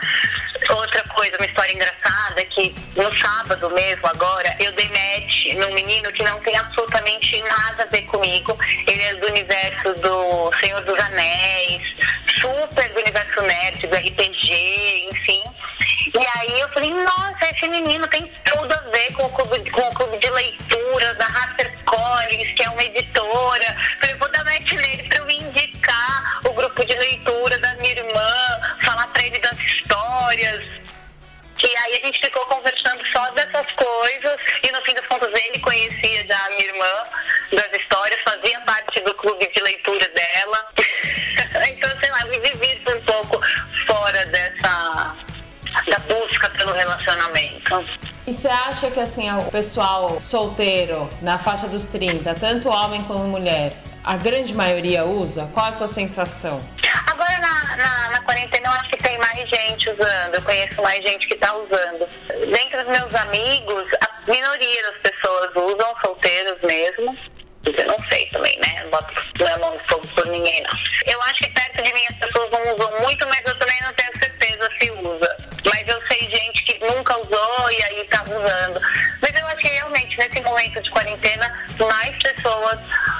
Outra 0.69 1.03
coisa, 1.09 1.35
uma 1.35 1.45
história 1.45 1.73
engraçada, 1.73 2.39
é 2.39 2.45
que 2.45 2.73
no 2.95 3.17
sábado 3.17 3.69
mesmo, 3.71 4.07
agora, 4.07 4.55
eu 4.61 4.71
dei 4.71 4.87
match 4.87 5.53
num 5.57 5.73
menino 5.73 6.09
que 6.13 6.23
não 6.23 6.39
tem 6.39 6.55
absolutamente 6.55 7.41
nada 7.41 7.83
a 7.83 7.87
ver 7.87 8.03
comigo. 8.03 8.57
Ele 8.87 9.01
é 9.01 9.13
do 9.15 9.27
universo 9.27 9.93
do 9.95 10.51
Senhor 10.61 10.79
dos 10.85 10.97
Anéis, 10.97 11.81
super 12.39 12.87
do 12.93 12.99
universo 13.01 13.41
nerd, 13.41 13.85
do 13.85 13.95
RPG. 13.97 15.09
E 16.15 16.27
aí 16.37 16.59
eu 16.59 16.69
falei, 16.69 16.93
nossa, 16.93 17.49
esse 17.51 17.67
menino 17.67 18.07
tem 18.07 18.31
tudo 18.45 18.71
a 18.71 18.77
ver 18.91 19.13
com 19.13 19.23
o 19.23 19.29
clube, 19.29 19.71
com 19.71 19.81
o 19.81 19.93
clube 19.95 20.17
de 20.19 20.29
leitura 20.29 21.13
da 21.15 21.25
HarperCollins, 21.25 22.53
que 22.53 22.63
é 22.63 22.69
uma 22.69 22.83
editora. 22.83 23.75
Falei, 23.99 24.15
vou 24.15 24.31
dar 24.31 24.45
match 24.45 24.73
nele 24.73 25.03
pra 25.09 25.17
eu 25.17 25.29
indicar 25.29 26.39
o 26.45 26.53
grupo 26.53 26.85
de 26.85 26.95
leitura 26.95 27.57
da 27.57 27.73
minha 27.75 27.93
irmã, 27.93 28.35
falar 28.83 29.07
pra 29.07 29.25
ele 29.25 29.39
das 29.39 29.57
histórias. 29.59 30.63
E 31.63 31.77
aí 31.77 32.01
a 32.01 32.05
gente 32.05 32.19
ficou 32.19 32.45
conversando 32.45 33.03
só 33.07 33.31
dessas 33.31 33.65
coisas 33.71 34.35
e 34.67 34.71
no 34.71 34.81
fim 34.85 34.93
das 34.93 35.07
contas 35.07 35.29
ele 35.33 35.59
conhecia 35.59 36.25
já 36.27 36.45
a 36.45 36.49
minha 36.49 36.65
irmã 36.65 37.03
das 37.53 37.81
histórias, 37.81 38.21
fazia 38.21 38.59
parte 38.61 39.01
do 39.01 39.13
clube 39.15 39.47
de 39.47 39.63
leitura 39.63 40.07
pelo 46.63 46.71
relacionamento. 46.71 47.85
E 48.25 48.33
você 48.33 48.47
acha 48.47 48.89
que 48.89 48.99
assim, 48.99 49.29
o 49.35 49.51
pessoal 49.51 50.21
solteiro, 50.21 51.09
na 51.21 51.37
faixa 51.37 51.67
dos 51.67 51.87
30, 51.87 52.33
tanto 52.35 52.69
homem 52.69 53.03
como 53.03 53.25
mulher, 53.25 53.73
a 54.01 54.15
grande 54.15 54.53
maioria 54.53 55.03
usa? 55.03 55.49
Qual 55.53 55.65
a 55.65 55.71
sua 55.73 55.87
sensação? 55.87 56.61
Agora 57.07 57.37
na, 57.39 57.75
na, 57.75 58.09
na 58.11 58.21
quarentena 58.21 58.67
eu 58.67 58.71
acho 58.71 58.89
que 58.89 58.97
tem 58.97 59.17
mais 59.17 59.49
gente 59.49 59.89
usando, 59.89 60.35
eu 60.35 60.41
conheço 60.41 60.81
mais 60.81 61.03
gente 61.03 61.27
que 61.27 61.33
está 61.33 61.53
usando. 61.53 62.07
Dentre 62.29 62.77
os 62.77 62.87
meus 62.87 63.15
amigos, 63.15 63.83
a 64.01 64.31
minoria 64.31 64.83
das 64.83 65.11
pessoas 65.11 65.51
usam, 65.55 65.93
solteiros 66.05 66.57
mesmo. 66.63 67.17
Eu 67.65 67.87
não 67.87 67.97
sei 68.09 68.25
também, 68.27 68.57
né? 68.65 68.83
Não 68.83 68.89
boto 68.91 69.13
meu 69.37 69.57
nome 69.59 69.79
fogo 69.89 70.07
por 70.15 70.25
ninguém, 70.27 70.61
não. 70.63 71.13
Eu 71.13 71.21
acho 71.23 71.35
que 71.35 71.49
perto 71.49 71.81
de 71.81 71.93
mim 71.93 72.05
as 72.09 72.17
pessoas 72.17 72.49
não 72.51 72.73
usam 72.73 72.99
muito, 73.01 73.27
mas 73.27 73.41
eu 73.45 73.57
também 73.57 73.81
não 73.81 73.93
tenho 73.93 74.11
certeza 74.17 74.69
se 74.79 74.91
usa. 74.91 75.32
Nunca 76.83 77.17
usou 77.17 77.71
e 77.71 77.83
aí 77.83 78.03
tá 78.05 78.23
usando. 78.23 78.81
Mas 79.21 79.39
eu 79.39 79.47
acho 79.47 79.57
que 79.57 79.69
realmente 79.69 80.17
nesse 80.17 80.41
momento 80.41 80.81
de 80.81 80.89
quarentena, 80.91 81.67
mais 81.79 82.15
pessoas 82.17 82.79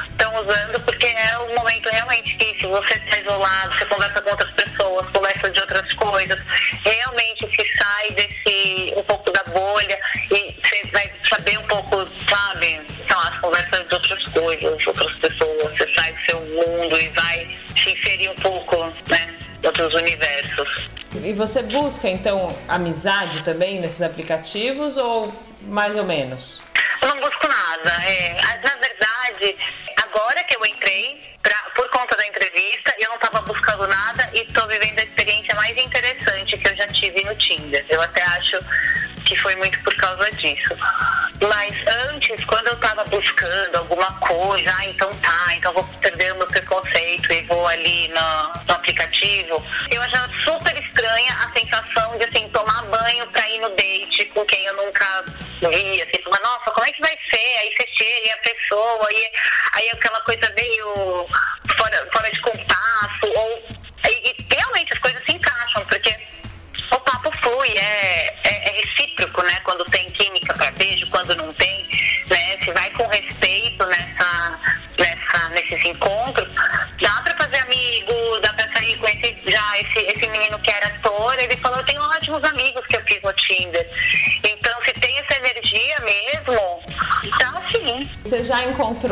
estão 0.10 0.34
usando, 0.36 0.80
porque 0.82 1.08
é 1.08 1.38
um 1.40 1.56
momento 1.56 1.90
realmente 1.90 2.36
que 2.36 2.60
se 2.60 2.68
você 2.68 2.94
está 2.94 3.20
isolado, 3.20 3.78
você 3.78 3.86
conversa 3.86 4.22
com 4.22 4.30
outras 4.32 4.52
pessoas, 4.52 5.10
conversa 5.10 5.50
de 5.50 5.60
outras 5.60 5.94
coisas, 5.94 6.40
realmente 6.86 7.48
se 7.48 7.78
sai 7.78 8.12
desse 8.12 8.94
um 8.96 9.04
pouco 9.04 9.32
da 9.32 9.44
bolha 9.52 10.00
e 10.32 10.56
você 10.64 10.88
vai 10.92 11.12
saber 11.30 11.58
um 11.58 11.64
pouco, 11.64 12.08
sabe, 12.30 12.82
então, 13.00 13.20
as 13.20 13.40
conversas 13.40 13.88
de 13.88 13.94
outras 13.94 14.24
coisas, 14.26 14.88
outras 14.88 15.14
pessoas, 15.16 15.78
você 15.78 15.94
sai 15.94 16.14
do 16.14 16.26
seu 16.26 16.40
mundo 16.42 17.00
e 17.00 17.08
vai 17.10 17.58
se 17.76 17.92
inserir 17.92 18.30
um 18.30 18.36
pouco, 18.36 18.86
né, 19.10 19.34
outros 19.64 19.94
universos. 19.94 20.53
E 21.24 21.32
você 21.32 21.62
busca 21.62 22.10
então 22.10 22.48
amizade 22.68 23.44
também 23.44 23.80
nesses 23.80 24.02
aplicativos 24.02 24.98
ou 24.98 25.34
mais 25.62 25.96
ou 25.96 26.04
menos? 26.04 26.60
Eu 27.02 27.08
não 27.08 27.22
busco 27.22 27.48
nada. 27.48 27.92
É, 28.06 28.34
na 28.34 28.76
verdade, 28.76 29.56
agora 30.04 30.44
que 30.44 30.58
eu 30.58 30.66
entrei, 30.66 31.22
pra, 31.42 31.58
por 31.76 31.90
conta 31.92 32.18
da 32.18 32.28
entrevista, 32.28 32.94
eu 33.00 33.08
não 33.08 33.16
estava 33.16 33.42
buscando 33.42 33.88
nada 33.88 34.30
e 34.34 34.42
estou 34.42 34.68
vivendo 34.68 35.00
a 35.00 35.04
experiência 35.04 35.56
mais 35.56 35.78
interessante 35.78 36.58
que 36.58 36.68
eu 36.70 36.76
já 36.76 36.88
tive 36.88 37.24
no 37.24 37.34
Tinder. 37.36 37.86
Eu 37.90 38.02
até 38.02 38.22
acho 38.24 38.60
que 39.24 39.36
foi 39.38 39.56
muito 39.56 39.80
por 39.84 39.96
causa 39.96 40.30
disso. 40.32 40.76
Mas 41.42 41.76
antes, 42.10 42.44
quando 42.46 42.68
eu 42.68 42.74
estava 42.74 43.04
buscando 43.06 43.78
alguma 43.78 44.12
coisa, 44.20 44.74
ah, 44.78 44.86
então 44.86 45.14
tá, 45.16 45.56
então 45.56 45.74
vou 45.74 45.84
perder 46.02 46.34
o 46.34 46.38
meu 46.38 46.48
preconceito 46.48 47.32
e 47.32 47.42
vou 47.44 47.68
ali 47.68 48.08
no, 48.10 48.64
no 48.68 48.74
aplicativo, 48.76 49.64
eu 49.92 50.02
achava 50.02 50.32
super 50.44 50.78
estranha 50.78 51.34
a 51.34 51.52
sensação 51.52 52.18
de 52.18 52.26
assim, 52.26 52.48
tomar 52.50 52.84
banho 52.84 53.28
pra 53.28 53.50
ir 53.50 53.60
no 53.60 53.70
date 53.70 54.26
com 54.34 54.46
quem 54.46 54.66
eu 54.66 54.76
nunca 54.76 55.26
vi, 55.60 56.02
assim, 56.02 56.24
mas 56.30 56.42
nossa, 56.42 56.72
como 56.72 56.86
é 56.86 56.92
que 56.92 57.02
vai 57.02 57.18
ser? 57.30 57.58
Aí 57.60 57.74
você 57.76 57.88
chega 57.98 58.28
e 58.28 58.32
a 58.32 58.38
pessoa, 58.38 59.08
aí, 59.10 59.32
aí 59.74 59.90
aquela 59.92 60.22
coisa 60.22 60.54
meio 60.58 61.28
fora, 61.78 62.10
fora 62.12 62.30
de 62.30 62.42
compasso, 62.42 63.23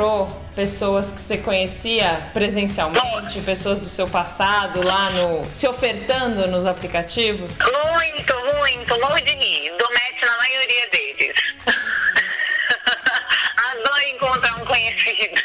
encontrou 0.02 0.28
pessoas 0.56 1.12
que 1.12 1.22
você 1.22 1.38
conhecia 1.38 2.32
presencialmente, 2.34 3.40
pessoas 3.42 3.78
do 3.78 3.86
seu 3.86 4.08
passado 4.08 4.82
lá 4.82 5.12
no. 5.12 5.44
se 5.46 5.68
ofertando 5.68 6.48
nos 6.48 6.66
aplicativos? 6.66 7.60
Muito, 7.60 8.34
muito, 8.58 8.96
longe 8.96 9.22
de 9.24 9.36
mim. 9.38 9.72
Dou 9.78 9.88
match 9.90 10.24
na 10.24 10.38
maioria 10.38 10.90
deles. 10.90 11.36
Adoro 13.72 14.02
encontrar 14.08 14.56
um 14.60 14.66
conhecido. 14.66 15.40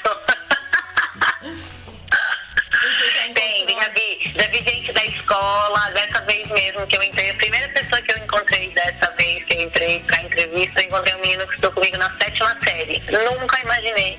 Tem, 3.34 3.66
já 3.68 3.88
vi, 3.90 4.32
já 4.34 4.46
vi 4.48 4.62
gente 4.62 4.90
da 4.92 5.04
escola, 5.04 5.90
dessa 5.90 6.22
vez 6.22 6.48
mesmo 6.48 6.86
que 6.86 6.96
eu 6.96 7.02
entrei, 7.02 7.28
a 7.30 7.34
primeira 7.34 7.68
pessoa 7.68 8.00
que 8.00 8.10
eu 8.12 8.18
encontrei 8.18 8.70
dessa 8.70 9.10
vez 9.18 9.44
que 9.44 9.56
eu 9.56 9.62
entrei 9.62 10.00
pra 10.00 10.22
entrevista, 10.22 10.80
eu 10.80 10.86
encontrei 10.86 11.14
um 11.14 11.20
menino 11.20 11.46
que 11.46 11.56
estou 11.56 11.70
comigo 11.72 11.98
na 11.98 12.08
sétima 12.18 12.56
série. 12.64 13.02
Nunca 13.10 13.60
imaginei 13.60 14.18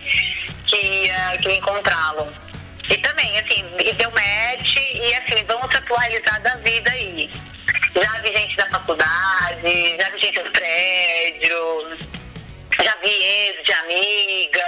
consegue 1.37 1.57
encontrá-lo. 1.57 2.33
E 2.89 2.97
também, 2.97 3.37
assim, 3.39 3.63
e 3.79 3.93
deu 3.93 4.09
match 4.11 4.75
e 4.75 5.13
assim, 5.15 5.43
vamos 5.45 5.73
atualizar 5.75 6.41
da 6.41 6.55
vida 6.57 6.89
aí. 6.91 7.29
Já 7.95 8.21
vi 8.21 8.35
gente 8.35 8.55
da 8.55 8.67
faculdade, 8.67 9.97
já 9.99 10.09
vi 10.09 10.19
gente 10.19 10.41
do 10.41 10.51
prédio, 10.51 11.97
já 12.83 12.95
vi 13.03 13.09
ex 13.09 13.63
de 13.63 13.73
amiga. 13.73 14.67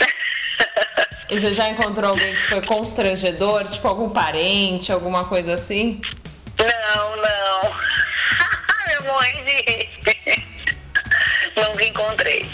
E 1.30 1.40
você 1.40 1.50
já 1.54 1.66
encontrou 1.66 2.10
alguém 2.10 2.34
que 2.34 2.48
foi 2.50 2.60
constrangedor? 2.60 3.64
Tipo, 3.70 3.88
algum 3.88 4.10
parente, 4.10 4.92
alguma 4.92 5.24
coisa 5.24 5.54
assim? 5.54 5.98
Não, 6.58 7.16
não. 7.16 7.74
Meu 8.86 9.02
morri 9.04 9.42
de... 9.44 9.88
Nunca 11.56 11.84
encontrei. 11.86 12.44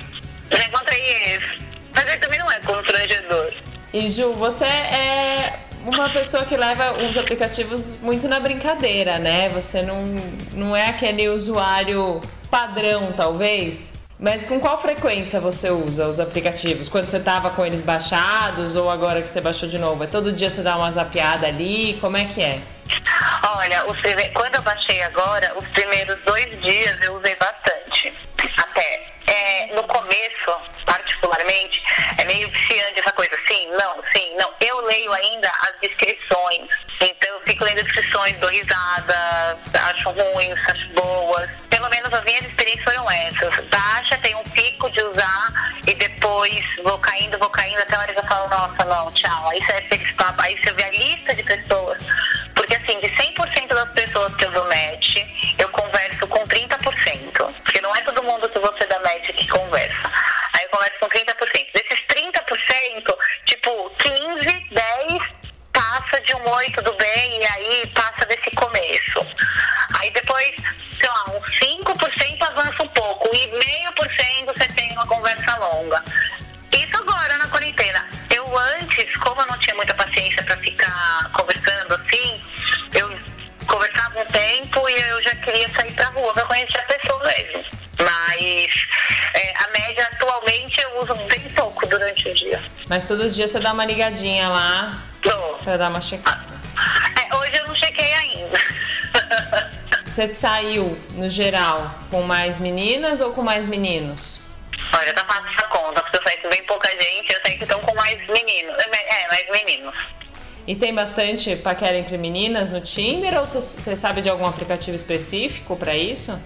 Já 0.52 0.64
encontrei 0.64 1.00
esse. 1.00 1.57
Mas 1.98 2.06
ele 2.06 2.18
também 2.18 2.38
não 2.38 2.48
é 2.48 2.60
constrangedor. 2.60 3.52
E 3.92 4.08
Ju, 4.08 4.32
você 4.34 4.64
é 4.64 5.58
uma 5.84 6.08
pessoa 6.08 6.44
que 6.44 6.56
leva 6.56 6.92
os 7.04 7.18
aplicativos 7.18 7.96
muito 7.96 8.28
na 8.28 8.38
brincadeira, 8.38 9.18
né? 9.18 9.48
Você 9.48 9.82
não, 9.82 10.14
não 10.52 10.76
é 10.76 10.90
aquele 10.90 11.28
usuário 11.28 12.20
padrão, 12.48 13.12
talvez. 13.16 13.90
Mas 14.16 14.44
com 14.44 14.60
qual 14.60 14.80
frequência 14.80 15.40
você 15.40 15.70
usa 15.70 16.06
os 16.06 16.20
aplicativos? 16.20 16.88
Quando 16.88 17.10
você 17.10 17.16
estava 17.16 17.50
com 17.50 17.66
eles 17.66 17.82
baixados 17.82 18.76
ou 18.76 18.88
agora 18.88 19.20
que 19.20 19.28
você 19.28 19.40
baixou 19.40 19.68
de 19.68 19.78
novo? 19.78 20.04
É 20.04 20.06
todo 20.06 20.32
dia 20.32 20.50
você 20.50 20.62
dá 20.62 20.76
uma 20.76 20.92
zapiada 20.92 21.48
ali? 21.48 21.98
Como 22.00 22.16
é 22.16 22.26
que 22.26 22.40
é? 22.40 22.60
Olha, 23.56 23.82
quando 24.34 24.54
eu 24.54 24.62
baixei 24.62 25.02
agora, 25.02 25.52
os 25.56 25.66
primeiros 25.70 26.16
dois 26.24 26.60
dias 26.62 27.00
eu 27.02 27.16
usei 27.16 27.34
bastante. 27.34 28.14
Até. 28.56 29.07
É, 29.38 29.66
no 29.74 29.82
começo, 29.84 30.60
particularmente, 30.84 31.80
é 32.18 32.24
meio 32.24 32.48
viciante 32.50 33.00
essa 33.00 33.12
coisa. 33.12 33.36
Sim, 33.46 33.68
não, 33.70 34.02
sim, 34.12 34.34
não. 34.36 34.52
Eu 34.60 34.80
leio 34.84 35.12
ainda 35.12 35.48
as 35.48 35.80
descrições. 35.80 36.68
Então 37.00 37.34
eu 37.34 37.40
fico 37.46 37.64
lendo 37.64 37.82
descrições, 37.82 38.36
dou 38.38 38.50
risada, 38.50 39.58
acho 39.90 40.10
ruins, 40.10 40.58
acho 40.68 40.88
boas 40.94 41.48
pelo 41.78 41.90
menos 41.90 42.12
as 42.12 42.24
minhas 42.24 42.44
experiências 42.44 42.84
foram 42.84 43.10
essas. 43.10 43.68
Baixa, 43.68 44.16
tem 44.18 44.34
um 44.34 44.42
pico 44.42 44.90
de 44.90 45.02
usar 45.04 45.52
e 45.86 45.94
depois 45.94 46.64
vou 46.82 46.98
caindo, 46.98 47.38
vou 47.38 47.48
caindo, 47.50 47.78
até 47.80 47.94
a 47.94 48.00
hora 48.00 48.12
que 48.12 48.18
eu 48.18 48.24
falo, 48.24 48.48
nossa, 48.48 48.84
não, 48.84 49.12
tchau. 49.12 49.48
Aí 49.48 49.60
você, 49.60 50.00
aí 50.38 50.58
você 50.60 50.72
vê 50.72 50.84
a 50.84 50.90
lista 50.90 51.34
de 51.34 51.42
pessoas. 51.44 52.02
Porque 52.54 52.74
assim, 52.74 52.98
de 52.98 53.08
100% 53.10 53.68
das 53.68 53.92
pessoas 53.92 54.34
que 54.34 54.44
eu 54.44 54.50
dou 54.50 54.64
match, 54.64 55.16
eu 55.58 55.68
converso 55.68 56.26
com 56.26 56.44
30%. 56.44 57.54
Porque 57.62 57.80
não 57.80 57.94
é 57.94 58.02
todo 58.02 58.24
mundo 58.24 58.48
que 58.48 58.58
você 58.58 58.77
dá 59.08 59.14
match 59.14 59.34
que 59.34 59.48
conversa. 59.48 60.12
Aí 60.54 60.64
eu 60.64 60.68
converso 60.70 60.98
com 61.00 61.08
30%. 61.08 61.66
Desses 61.74 62.00
30%, 62.06 63.16
tipo, 63.46 63.90
15, 63.98 64.68
10 64.70 65.38
passa 65.72 66.20
de 66.20 66.34
um 66.34 66.50
oi, 66.50 66.70
tudo 66.70 66.92
bem, 66.96 67.40
e 67.40 67.46
aí 67.46 67.86
passa 67.94 68.07
Mas 92.88 93.04
todo 93.04 93.30
dia 93.30 93.46
você 93.46 93.60
dá 93.60 93.72
uma 93.72 93.84
ligadinha 93.84 94.48
lá 94.48 95.02
Tô. 95.22 95.58
pra 95.62 95.76
dar 95.76 95.90
uma 95.90 96.00
checada. 96.00 96.58
É, 97.20 97.36
hoje 97.36 97.56
eu 97.56 97.66
não 97.66 97.74
chequei 97.74 98.12
ainda. 98.14 98.58
Você 100.06 100.34
saiu, 100.34 100.98
no 101.12 101.28
geral, 101.28 101.94
com 102.10 102.22
mais 102.22 102.58
meninas 102.58 103.20
ou 103.20 103.32
com 103.32 103.40
mais 103.40 103.68
meninos? 103.68 104.40
Olha, 104.92 105.12
tá 105.14 105.24
fácil 105.24 105.48
essa 105.50 105.68
conta, 105.68 106.02
porque 106.02 106.18
eu 106.18 106.22
saí 106.24 106.36
com 106.38 106.48
bem 106.48 106.64
pouca 106.64 106.90
gente, 106.90 107.32
eu 107.32 107.40
sei 107.46 107.56
que 107.56 107.62
estão 107.62 107.78
com 107.80 107.94
mais 107.94 108.16
meninos. 108.26 108.74
É, 108.82 109.28
mais 109.28 109.48
meninos. 109.52 109.94
E 110.66 110.74
tem 110.74 110.92
bastante 110.92 111.54
paquera 111.56 111.96
entre 111.96 112.18
meninas 112.18 112.68
no 112.68 112.80
Tinder 112.80 113.38
ou 113.38 113.46
você 113.46 113.94
sabe 113.94 114.20
de 114.20 114.28
algum 114.28 114.44
aplicativo 114.44 114.96
específico 114.96 115.76
para 115.76 115.94
isso? 115.94 116.36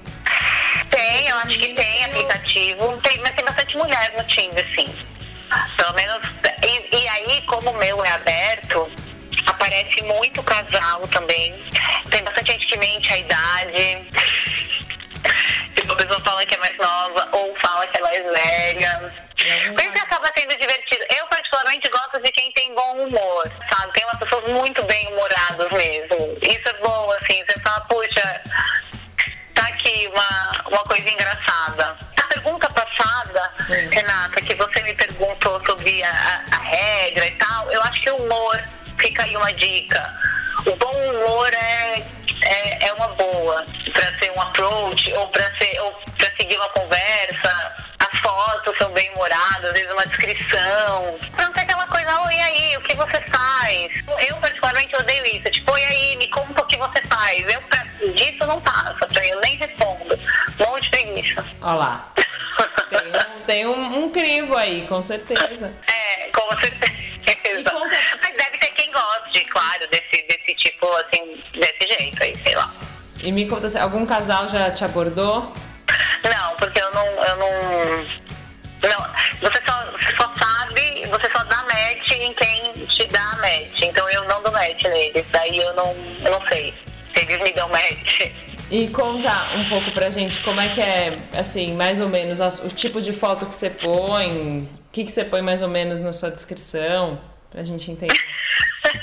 Tem, 0.90 1.28
eu 1.28 1.36
acho 1.38 1.58
que 1.58 1.74
tem 1.74 2.04
aplicativo. 2.04 3.00
Tem, 3.00 3.18
mas 3.20 3.34
tem 3.34 3.44
bastante 3.44 3.76
mulher 3.76 4.12
no 4.16 4.24
Tinder, 4.24 4.64
sim. 4.78 4.94
Pelo 5.76 5.94
menos. 5.94 6.31
Aí, 7.12 7.42
como 7.42 7.70
o 7.70 7.76
meu 7.76 8.02
é 8.02 8.10
aberto, 8.12 8.90
aparece 9.46 10.02
muito 10.02 10.42
casal 10.42 11.06
também. 11.08 11.54
Tem 12.10 12.24
bastante 12.24 12.52
gente 12.52 12.66
que 12.66 12.78
mente 12.78 13.12
a 13.12 13.18
idade. 13.18 14.08
Tipo, 15.74 15.92
a 15.92 15.96
pessoa 15.96 16.20
fala 16.20 16.46
que 16.46 16.54
é 16.54 16.58
mais 16.58 16.76
nova 16.78 17.28
ou 17.32 17.54
fala 17.60 17.86
que 17.86 17.98
é 17.98 18.00
mais 18.00 18.22
velha. 18.22 19.12
Por 19.76 19.84
isso 19.84 20.02
acaba 20.04 20.32
sendo 20.36 20.56
divertido. 20.56 21.04
Eu, 21.18 21.26
particularmente, 21.26 21.88
gosto 21.90 22.18
de 22.22 22.32
quem 22.32 22.50
tem 22.52 22.74
bom 22.74 23.06
humor, 23.06 23.52
sabe? 23.70 23.92
Tem 23.92 24.04
umas 24.04 24.16
pessoas 24.16 24.50
muito 24.50 24.82
bem 24.86 25.06
humoradas 25.08 25.70
mesmo. 25.70 26.38
Isso 26.48 26.66
é 26.66 26.72
bom, 26.82 27.12
assim. 27.20 27.44
Você 27.44 27.60
fala, 27.60 27.80
puxa, 27.82 28.42
tá 29.54 29.66
aqui 29.66 30.08
uma, 30.08 30.68
uma 30.68 30.84
coisa 30.84 31.10
engraçada. 31.10 32.11
Pergunta 32.42 32.68
passada, 32.70 33.52
Sim. 33.68 33.88
Renata, 33.88 34.40
que 34.40 34.52
você 34.56 34.82
me 34.82 34.92
perguntou 34.94 35.62
sobre 35.64 36.02
a, 36.02 36.44
a, 36.50 36.58
regra 36.58 37.24
e 37.24 37.30
tal, 37.32 37.70
eu 37.70 37.80
acho 37.82 38.02
que 38.02 38.10
o 38.10 38.16
humor 38.16 38.60
fica 38.98 39.22
aí 39.22 39.36
uma 39.36 39.52
dica. 39.52 40.12
O 40.66 40.74
bom 40.74 40.90
humor 40.90 41.48
é, 41.54 42.02
é, 42.44 42.88
é 42.88 42.92
uma 42.94 43.06
boa 43.14 43.64
para 43.92 44.18
ser 44.18 44.32
um 44.36 44.40
approach 44.40 45.12
ou 45.12 45.28
para 45.28 45.56
ser 45.56 45.80
ou 45.82 45.92
para 46.18 46.32
seguir 46.36 46.56
uma 46.56 46.68
conversa. 46.70 47.76
As 48.00 48.18
fotos 48.18 48.76
são 48.76 48.90
bem 48.90 49.08
humoradas, 49.12 49.64
às 49.64 49.72
vezes 49.74 49.92
uma 49.92 50.06
descrição. 50.06 51.18
Não 51.38 51.52
tem 51.52 51.62
aquela 51.62 51.86
coisa, 51.86 52.22
oi 52.22 52.40
aí, 52.40 52.76
o 52.76 52.80
que 52.80 52.96
você 52.96 53.20
faz? 53.20 54.28
Eu 54.28 54.36
particularmente 54.38 54.96
odeio 54.96 55.24
isso. 55.26 55.48
Tipo, 55.48 55.74
oi 55.74 55.84
aí, 55.84 56.16
me 56.16 56.26
conta 56.28 56.60
o 56.60 56.66
que 56.66 56.76
você 56.76 57.00
faz. 57.08 57.40
Eu 57.54 57.62
pra, 57.62 57.84
disso 58.12 58.44
não 58.48 58.60
passa, 58.60 59.06
pra 59.06 59.26
eu 59.28 59.40
nem 59.42 59.56
respondo. 59.58 60.18
Um 60.58 60.66
monte 60.66 60.82
de 60.82 60.90
preguiça. 60.90 61.44
Olha 61.60 61.74
lá. 61.74 62.12
Tem, 63.52 63.66
um, 63.66 64.04
um, 64.04 64.10
crivo 64.10 64.56
aí, 64.56 64.86
com 64.86 65.02
certeza. 65.02 65.70
É, 65.86 66.28
com 66.28 66.48
certeza. 66.56 67.70
Mas 68.22 68.34
deve 68.34 68.56
ter 68.58 68.68
quem 68.68 68.90
goste, 68.90 69.44
claro, 69.44 69.86
desse, 69.90 70.26
desse 70.26 70.54
tipo, 70.54 70.86
assim, 70.96 71.38
desse 71.52 71.98
jeito 71.98 72.22
aí, 72.22 72.34
sei 72.36 72.54
lá. 72.54 72.72
E 73.22 73.30
me 73.30 73.46
conta, 73.46 73.68
algum 73.82 74.06
casal 74.06 74.48
já 74.48 74.70
te 74.70 74.84
abordou? 74.86 75.52
Não, 76.24 76.56
porque 76.56 76.80
eu 76.80 76.90
não. 76.92 77.04
Eu 77.04 77.36
não, 77.36 77.50
não 78.88 79.06
você, 79.42 79.60
só, 79.66 79.84
você 79.92 80.16
só 80.16 80.32
sabe, 80.34 81.06
você 81.10 81.30
só 81.30 81.44
dá 81.44 81.62
match 81.64 82.10
em 82.12 82.32
quem 82.32 82.86
te 82.86 83.06
dá 83.08 83.36
match. 83.36 83.82
Então 83.82 84.08
eu 84.08 84.24
não 84.24 84.42
dou 84.42 84.52
match 84.52 84.82
neles. 84.84 85.26
Daí 85.30 85.58
eu 85.58 85.74
não, 85.74 85.94
eu 86.24 86.38
não 86.38 86.48
sei 86.48 86.72
se 87.14 87.22
eles 87.22 87.38
me 87.42 87.52
dão 87.52 87.68
match. 87.68 88.32
E 88.72 88.88
conta 88.88 89.54
um 89.54 89.68
pouco 89.68 89.90
pra 89.90 90.08
gente 90.08 90.40
como 90.40 90.58
é 90.58 90.66
que 90.70 90.80
é, 90.80 91.18
assim, 91.36 91.74
mais 91.74 92.00
ou 92.00 92.08
menos, 92.08 92.40
o 92.40 92.70
tipo 92.70 93.02
de 93.02 93.12
foto 93.12 93.44
que 93.44 93.54
você 93.54 93.68
põe, 93.68 94.62
o 94.62 94.90
que, 94.90 95.04
que 95.04 95.12
você 95.12 95.26
põe 95.26 95.42
mais 95.42 95.60
ou 95.60 95.68
menos 95.68 96.00
na 96.00 96.14
sua 96.14 96.30
descrição 96.30 97.20
pra 97.50 97.62
gente 97.62 97.90
entender. 97.90 98.16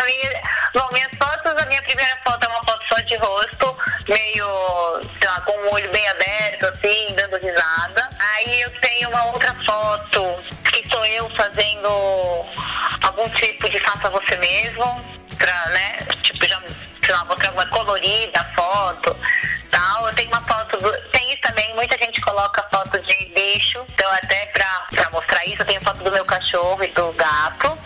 a 0.00 0.04
minha, 0.06 0.42
bom, 0.74 0.88
minhas 0.94 1.10
fotos, 1.22 1.62
a 1.62 1.66
minha 1.66 1.82
primeira 1.82 2.16
foto 2.26 2.42
é 2.42 2.48
uma 2.48 2.64
foto 2.64 2.82
só 2.90 3.00
de 3.00 3.16
rosto, 3.16 3.76
meio, 4.08 4.46
sei 5.20 5.28
lá, 5.28 5.42
com 5.42 5.52
o 5.52 5.74
olho 5.74 5.90
bem 5.92 6.08
aberto, 6.08 6.64
assim, 6.64 7.14
dando 7.14 7.36
risada. 7.36 8.08
Aí 8.18 8.62
eu 8.62 8.70
tenho 8.80 9.10
uma 9.10 9.26
outra 9.26 9.54
foto 9.66 10.42
que 10.72 10.88
sou 10.88 11.04
eu 11.04 11.28
fazendo 11.36 11.88
algum 13.02 13.28
tipo 13.28 13.68
de 13.68 13.78
faça 13.80 14.08
você 14.08 14.38
mesmo, 14.38 15.04
pra, 15.36 15.66
né, 15.68 15.98
tipo, 16.22 16.48
já, 16.48 16.58
sei 17.04 17.14
lá, 17.14 17.24
botar 17.24 17.50
uma 17.50 17.66
colorida 17.66 18.44
foto, 18.56 19.16
tal. 19.70 20.08
Eu 20.08 20.14
tenho 20.14 20.28
uma 20.28 20.40
foto, 20.42 20.78
do, 20.78 20.92
tem 21.10 21.28
isso 21.32 21.42
também, 21.42 21.74
muita 21.74 21.96
gente 22.02 22.20
coloca 22.20 22.66
foto 22.72 22.98
de 23.00 23.26
bicho, 23.26 23.84
então 23.92 24.10
até 24.12 24.46
pra, 24.46 24.86
pra 24.90 25.10
mostrar 25.10 25.44
isso, 25.46 25.62
eu 25.62 25.66
tenho 25.66 25.82
foto 25.82 26.02
do 26.02 26.12
meu 26.12 26.24
cachorro 26.24 26.82
e 26.82 26.88
do 26.88 27.12
gato. 27.12 27.78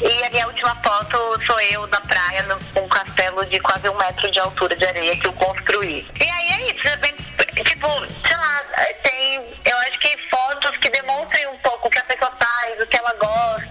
E 0.00 0.24
a 0.24 0.30
minha 0.30 0.46
última 0.46 0.74
foto 0.82 1.16
sou 1.46 1.60
eu 1.60 1.86
na 1.86 2.00
praia, 2.00 2.42
num 2.42 2.82
um 2.82 2.88
castelo 2.88 3.46
de 3.46 3.60
quase 3.60 3.88
um 3.88 3.96
metro 3.96 4.30
de 4.30 4.40
altura 4.40 4.74
de 4.74 4.84
areia 4.84 5.16
que 5.16 5.26
eu 5.26 5.32
construí. 5.34 6.06
E 6.20 6.30
aí 6.30 6.48
é 6.48 6.72
isso, 6.72 6.88
é 6.88 6.96
bem, 6.96 7.14
tipo, 7.64 7.88
sei 8.26 8.36
lá, 8.36 8.60
tem, 9.02 9.36
eu 9.64 9.78
acho 9.78 9.98
que 10.00 10.18
fotos 10.28 10.76
que 10.78 10.90
demonstrem 10.90 11.46
um 11.46 11.56
pouco 11.58 11.86
o 11.86 11.90
que 11.90 11.98
a 11.98 12.04
pessoa 12.04 12.30
faz, 12.38 12.82
o 12.82 12.86
que 12.86 12.96
ela 12.96 13.14
gosta, 13.14 13.63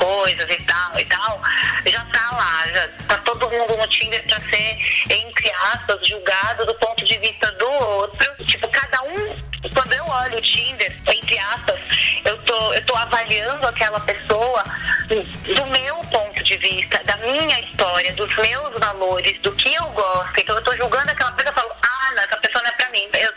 coisas 0.00 0.46
e 0.48 0.62
tal 0.64 0.98
e 0.98 1.04
tal, 1.04 1.40
já 1.86 2.04
tá 2.06 2.30
lá, 2.32 2.68
já 2.74 2.88
tá 3.06 3.18
todo 3.18 3.50
mundo 3.50 3.76
no 3.76 3.86
Tinder 3.88 4.22
pra 4.26 4.38
ser, 4.40 4.78
entre 5.10 5.52
aspas, 5.72 6.06
julgado 6.08 6.66
do 6.66 6.74
ponto 6.76 7.04
de 7.04 7.18
vista 7.18 7.52
do 7.52 7.70
outro. 7.70 8.44
Tipo, 8.46 8.68
cada 8.68 9.02
um, 9.02 9.36
quando 9.74 9.92
eu 9.92 10.04
olho 10.06 10.38
o 10.38 10.42
Tinder, 10.42 10.96
entre 11.06 11.38
aspas, 11.38 11.80
eu 12.24 12.36
tô, 12.38 12.74
eu 12.74 12.84
tô 12.86 12.96
avaliando 12.96 13.66
aquela 13.66 14.00
pessoa 14.00 14.62
do 15.08 15.66
meu 15.66 15.96
ponto 15.96 16.42
de 16.42 16.56
vista, 16.56 17.02
da 17.04 17.16
minha 17.18 17.60
história, 17.60 18.12
dos 18.14 18.34
meus 18.36 18.80
valores, 18.80 19.38
do 19.40 19.52
que 19.52 19.74
eu 19.74 19.84
gosto. 19.86 20.40
Então 20.40 20.56
eu 20.56 20.62
tô 20.62 20.76
julgando 20.76 21.10
aquela 21.10 21.32
pessoa 21.32 21.52
e 21.52 21.60
falo, 21.60 21.72
ah, 21.82 22.14
não, 22.16 22.22
essa 22.22 22.36
pessoa 22.38 22.62
não 22.62 22.70
é 22.70 22.72
pra 22.72 22.90
mim. 22.90 23.08
Eu, 23.14 23.32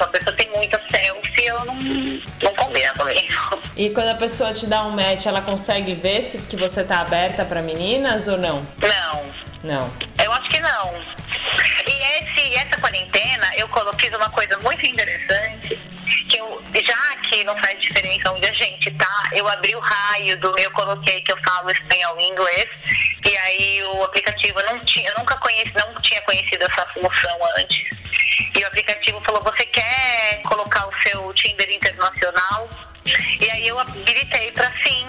Tipo, 0.00 0.04
a 0.04 0.08
pessoa 0.08 0.36
tem 0.36 0.50
muita 0.50 0.80
selfie, 0.90 1.46
eu 1.46 1.64
não, 1.64 1.74
não 1.74 2.54
combina 2.54 2.92
comigo. 2.94 3.62
E 3.76 3.90
quando 3.90 4.08
a 4.08 4.14
pessoa 4.14 4.52
te 4.52 4.66
dá 4.66 4.84
um 4.84 4.90
match, 4.90 5.26
ela 5.26 5.42
consegue 5.42 5.94
ver 5.94 6.22
se 6.22 6.38
que 6.38 6.56
você 6.56 6.82
tá 6.82 7.00
aberta 7.00 7.44
para 7.44 7.60
meninas 7.62 8.28
ou 8.28 8.38
não? 8.38 8.66
Não. 8.80 9.40
Não. 9.62 9.92
Eu 10.24 10.32
acho 10.32 10.48
que 10.48 10.60
não. 10.60 10.94
E 11.86 12.18
esse, 12.18 12.54
essa 12.54 12.80
quarentena, 12.80 13.50
eu 13.56 13.68
coloquei 13.68 14.08
uma 14.10 14.30
coisa 14.30 14.58
muito 14.62 14.86
interessante, 14.86 15.78
que 16.28 16.38
eu, 16.38 16.62
já 16.74 17.16
que 17.28 17.44
não 17.44 17.56
faz 17.58 17.78
diferença 17.80 18.32
onde 18.32 18.48
a 18.48 18.52
gente 18.52 18.90
tá, 18.92 19.30
eu 19.34 19.46
abri 19.46 19.76
o 19.76 19.80
raio 19.80 20.40
do 20.40 20.52
eu 20.58 20.70
coloquei 20.70 21.20
que 21.20 21.32
eu 21.32 21.38
falo 21.46 21.70
espanhol 21.70 22.18
e 22.18 22.24
inglês, 22.24 22.66
e 23.26 23.36
aí 23.36 23.82
o 23.84 24.04
aplicativo 24.04 24.62
não 24.62 24.80
tinha, 24.80 25.10
eu 25.10 25.18
nunca 25.18 25.36
conheci, 25.36 25.72
não 25.76 25.94
tinha 26.00 26.22
conhecido 26.22 26.64
essa 26.64 26.86
função 26.94 27.38
antes. 27.58 27.99
E 28.60 28.62
o 28.62 28.66
aplicativo 28.66 29.18
falou, 29.22 29.40
você 29.42 29.64
quer 29.64 30.42
colocar 30.42 30.86
o 30.86 30.92
seu 31.02 31.32
Tinder 31.32 31.70
internacional? 31.70 32.68
E 33.40 33.50
aí 33.50 33.66
eu 33.66 33.78
habilitei 33.78 34.52
para 34.52 34.70
sim. 34.84 35.06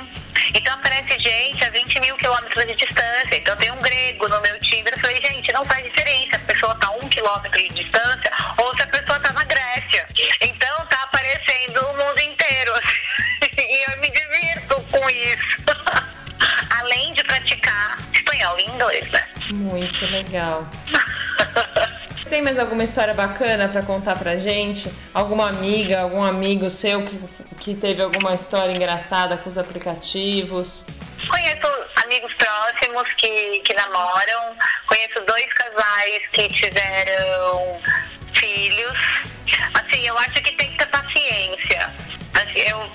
Então 0.56 0.74
aparece 0.74 1.20
gente 1.20 1.62
a 1.66 1.70
20 1.70 2.00
mil 2.00 2.16
quilômetros 2.16 2.66
de 2.66 2.76
distância. 2.76 3.36
Então 3.36 3.54
tem 3.58 3.70
um 3.70 3.80
grego 3.80 4.30
no 4.30 4.40
meu 4.40 4.58
Tinder. 4.62 4.94
Eu 4.94 5.00
falei, 5.02 5.22
gente, 5.22 5.52
não 5.52 5.66
faz 5.66 5.84
diferença. 5.84 6.38
A 6.38 6.40
pessoa 6.40 6.76
tá 6.76 6.88
a 6.88 6.92
um 6.92 7.10
quilômetro 7.10 7.60
de 7.60 7.68
distância 7.84 8.32
ou 8.58 8.74
se 8.74 8.84
a 8.84 8.88
pessoa 8.88 9.20
tá 9.20 9.34
na 9.34 9.44
Grécia. 9.44 10.08
Então 10.40 10.86
tá 10.86 11.04
aparecendo 11.04 11.86
o 11.88 11.98
mundo 11.98 12.22
inteiro. 12.22 12.72
e 13.60 13.92
eu 13.92 13.98
me 14.00 14.10
divirto 14.12 14.82
com 14.90 15.10
isso. 15.10 15.58
Além 16.80 17.14
de 17.16 17.24
praticar 17.26 17.98
espanhol 18.14 18.58
e 18.58 18.64
inglês, 18.64 19.12
né? 19.12 19.28
Muito 19.52 20.06
legal. 20.06 20.66
Tem 22.32 22.42
mais 22.42 22.58
alguma 22.58 22.82
história 22.82 23.14
bacana 23.14 23.68
para 23.68 23.84
contar 23.84 24.18
pra 24.18 24.38
gente? 24.38 24.90
Alguma 25.14 25.50
amiga, 25.50 26.00
algum 26.00 26.24
amigo 26.24 26.70
seu 26.70 27.06
que, 27.06 27.20
que 27.60 27.76
teve 27.76 28.02
alguma 28.02 28.34
história 28.34 28.72
engraçada 28.72 29.36
com 29.36 29.50
os 29.50 29.58
aplicativos? 29.58 30.86
Conheço 31.28 31.68
amigos 32.06 32.34
próximos 32.36 33.04
que, 33.18 33.60
que 33.60 33.74
namoram, 33.74 34.56
conheço 34.88 35.26
dois 35.28 35.46
casais 35.48 36.22
que 36.32 36.48
tiveram 36.48 37.82
filhos. 38.34 38.98
Assim, 39.74 40.08
eu 40.08 40.18
acho 40.20 40.32
que 40.32 40.56
tem 40.56 40.72
que 40.72 40.78
ter 40.78 40.86
paciência. 40.86 41.94
Assim, 42.34 42.62
eu 42.70 42.90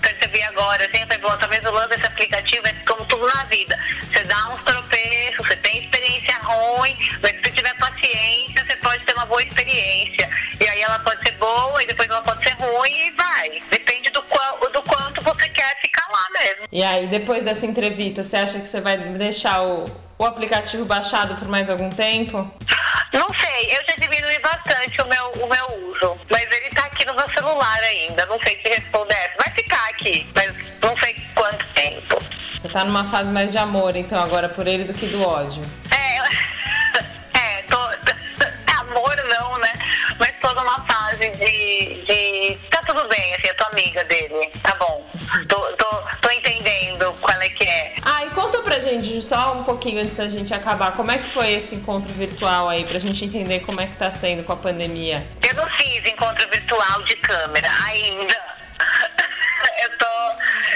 percebi 0.00 0.44
agora, 0.44 0.84
assim, 0.84 1.02
eu 1.02 1.08
falei, 1.08 1.38
talvez 1.40 1.64
o 1.64 1.72
lance 1.72 1.88
desse 1.88 2.06
aplicativo 2.06 2.64
é 2.68 2.72
como 2.86 3.04
tudo 3.06 3.26
na 3.26 3.42
vida. 3.46 3.76
Você 4.02 4.22
dá 4.22 4.54
uns 4.54 4.62
tropeços, 4.62 5.44
você 5.44 5.56
tem 5.56 5.82
experiência 5.82 6.38
ruim, 6.44 6.96
mas 7.20 7.32
se 7.32 7.40
você 7.42 7.50
tiver 7.50 7.74
paciência, 7.78 8.65
pode 8.86 9.04
ter 9.04 9.14
uma 9.14 9.26
boa 9.26 9.42
experiência. 9.42 10.30
E 10.60 10.68
aí 10.68 10.80
ela 10.80 10.98
pode 11.00 11.20
ser 11.26 11.32
boa 11.32 11.82
e 11.82 11.86
depois 11.86 12.08
ela 12.08 12.22
pode 12.22 12.42
ser 12.44 12.54
ruim 12.54 13.08
e 13.08 13.10
vai. 13.10 13.62
Depende 13.68 14.10
do, 14.10 14.22
qual, 14.22 14.60
do 14.60 14.82
quanto 14.82 15.20
você 15.22 15.48
quer 15.48 15.76
ficar 15.82 16.06
lá 16.08 16.26
mesmo. 16.40 16.66
E 16.70 16.84
aí, 16.84 17.08
depois 17.08 17.42
dessa 17.44 17.66
entrevista, 17.66 18.22
você 18.22 18.36
acha 18.36 18.60
que 18.60 18.68
você 18.68 18.80
vai 18.80 18.96
deixar 18.96 19.62
o, 19.64 19.84
o 20.16 20.24
aplicativo 20.24 20.84
baixado 20.84 21.34
por 21.34 21.48
mais 21.48 21.68
algum 21.68 21.90
tempo? 21.90 22.48
Não 23.12 23.28
sei, 23.34 23.76
eu 23.76 23.82
já 23.88 23.96
diminui 23.96 24.38
bastante 24.38 25.02
o 25.02 25.08
meu, 25.08 25.44
o 25.44 25.48
meu 25.48 25.90
uso. 25.90 26.20
Mas 26.30 26.44
ele 26.44 26.68
tá 26.70 26.86
aqui 26.86 27.04
no 27.06 27.14
meu 27.14 27.28
celular 27.30 27.80
ainda. 27.82 28.24
Não 28.26 28.38
sei 28.40 28.54
te 28.56 28.68
responder. 28.68 29.32
Vai 29.42 29.52
ficar 29.52 29.88
aqui, 29.88 30.26
mas 30.32 30.54
não 30.80 30.96
sei 30.98 31.16
quanto 31.34 31.66
tempo. 31.74 32.22
Você 32.60 32.68
tá 32.68 32.84
numa 32.84 33.04
fase 33.10 33.32
mais 33.32 33.50
de 33.50 33.58
amor, 33.58 33.96
então, 33.96 34.22
agora 34.22 34.48
por 34.48 34.66
ele 34.66 34.84
do 34.84 34.92
que 34.92 35.06
do 35.08 35.22
ódio. 35.22 35.62
De, 41.66 42.04
de. 42.04 42.58
Tá 42.70 42.80
tudo 42.86 43.08
bem, 43.08 43.34
assim, 43.34 43.48
eu 43.48 43.56
tô 43.56 43.64
amiga 43.72 44.04
dele. 44.04 44.50
Tá 44.62 44.74
bom. 44.76 45.04
Tô, 45.48 45.60
tô, 45.72 46.02
tô 46.20 46.30
entendendo 46.30 47.12
qual 47.20 47.40
é 47.40 47.48
que 47.48 47.64
é. 47.64 47.94
Ah, 48.02 48.24
e 48.24 48.30
conta 48.30 48.60
pra 48.62 48.78
gente, 48.78 49.20
só 49.20 49.54
um 49.54 49.64
pouquinho 49.64 50.00
antes 50.00 50.14
da 50.14 50.28
gente 50.28 50.54
acabar, 50.54 50.92
como 50.92 51.10
é 51.10 51.18
que 51.18 51.28
foi 51.30 51.52
esse 51.52 51.74
encontro 51.74 52.12
virtual 52.14 52.68
aí, 52.68 52.84
pra 52.84 52.98
gente 52.98 53.24
entender 53.24 53.60
como 53.60 53.80
é 53.80 53.86
que 53.86 53.96
tá 53.96 54.10
sendo 54.10 54.44
com 54.44 54.52
a 54.52 54.56
pandemia? 54.56 55.26
Eu 55.46 55.54
não 55.54 55.68
fiz 55.70 56.06
encontro 56.06 56.48
virtual 56.50 57.02
de 57.02 57.16
câmera 57.16 57.68
ainda. 57.86 58.36
eu 59.82 59.98
tô, 59.98 60.06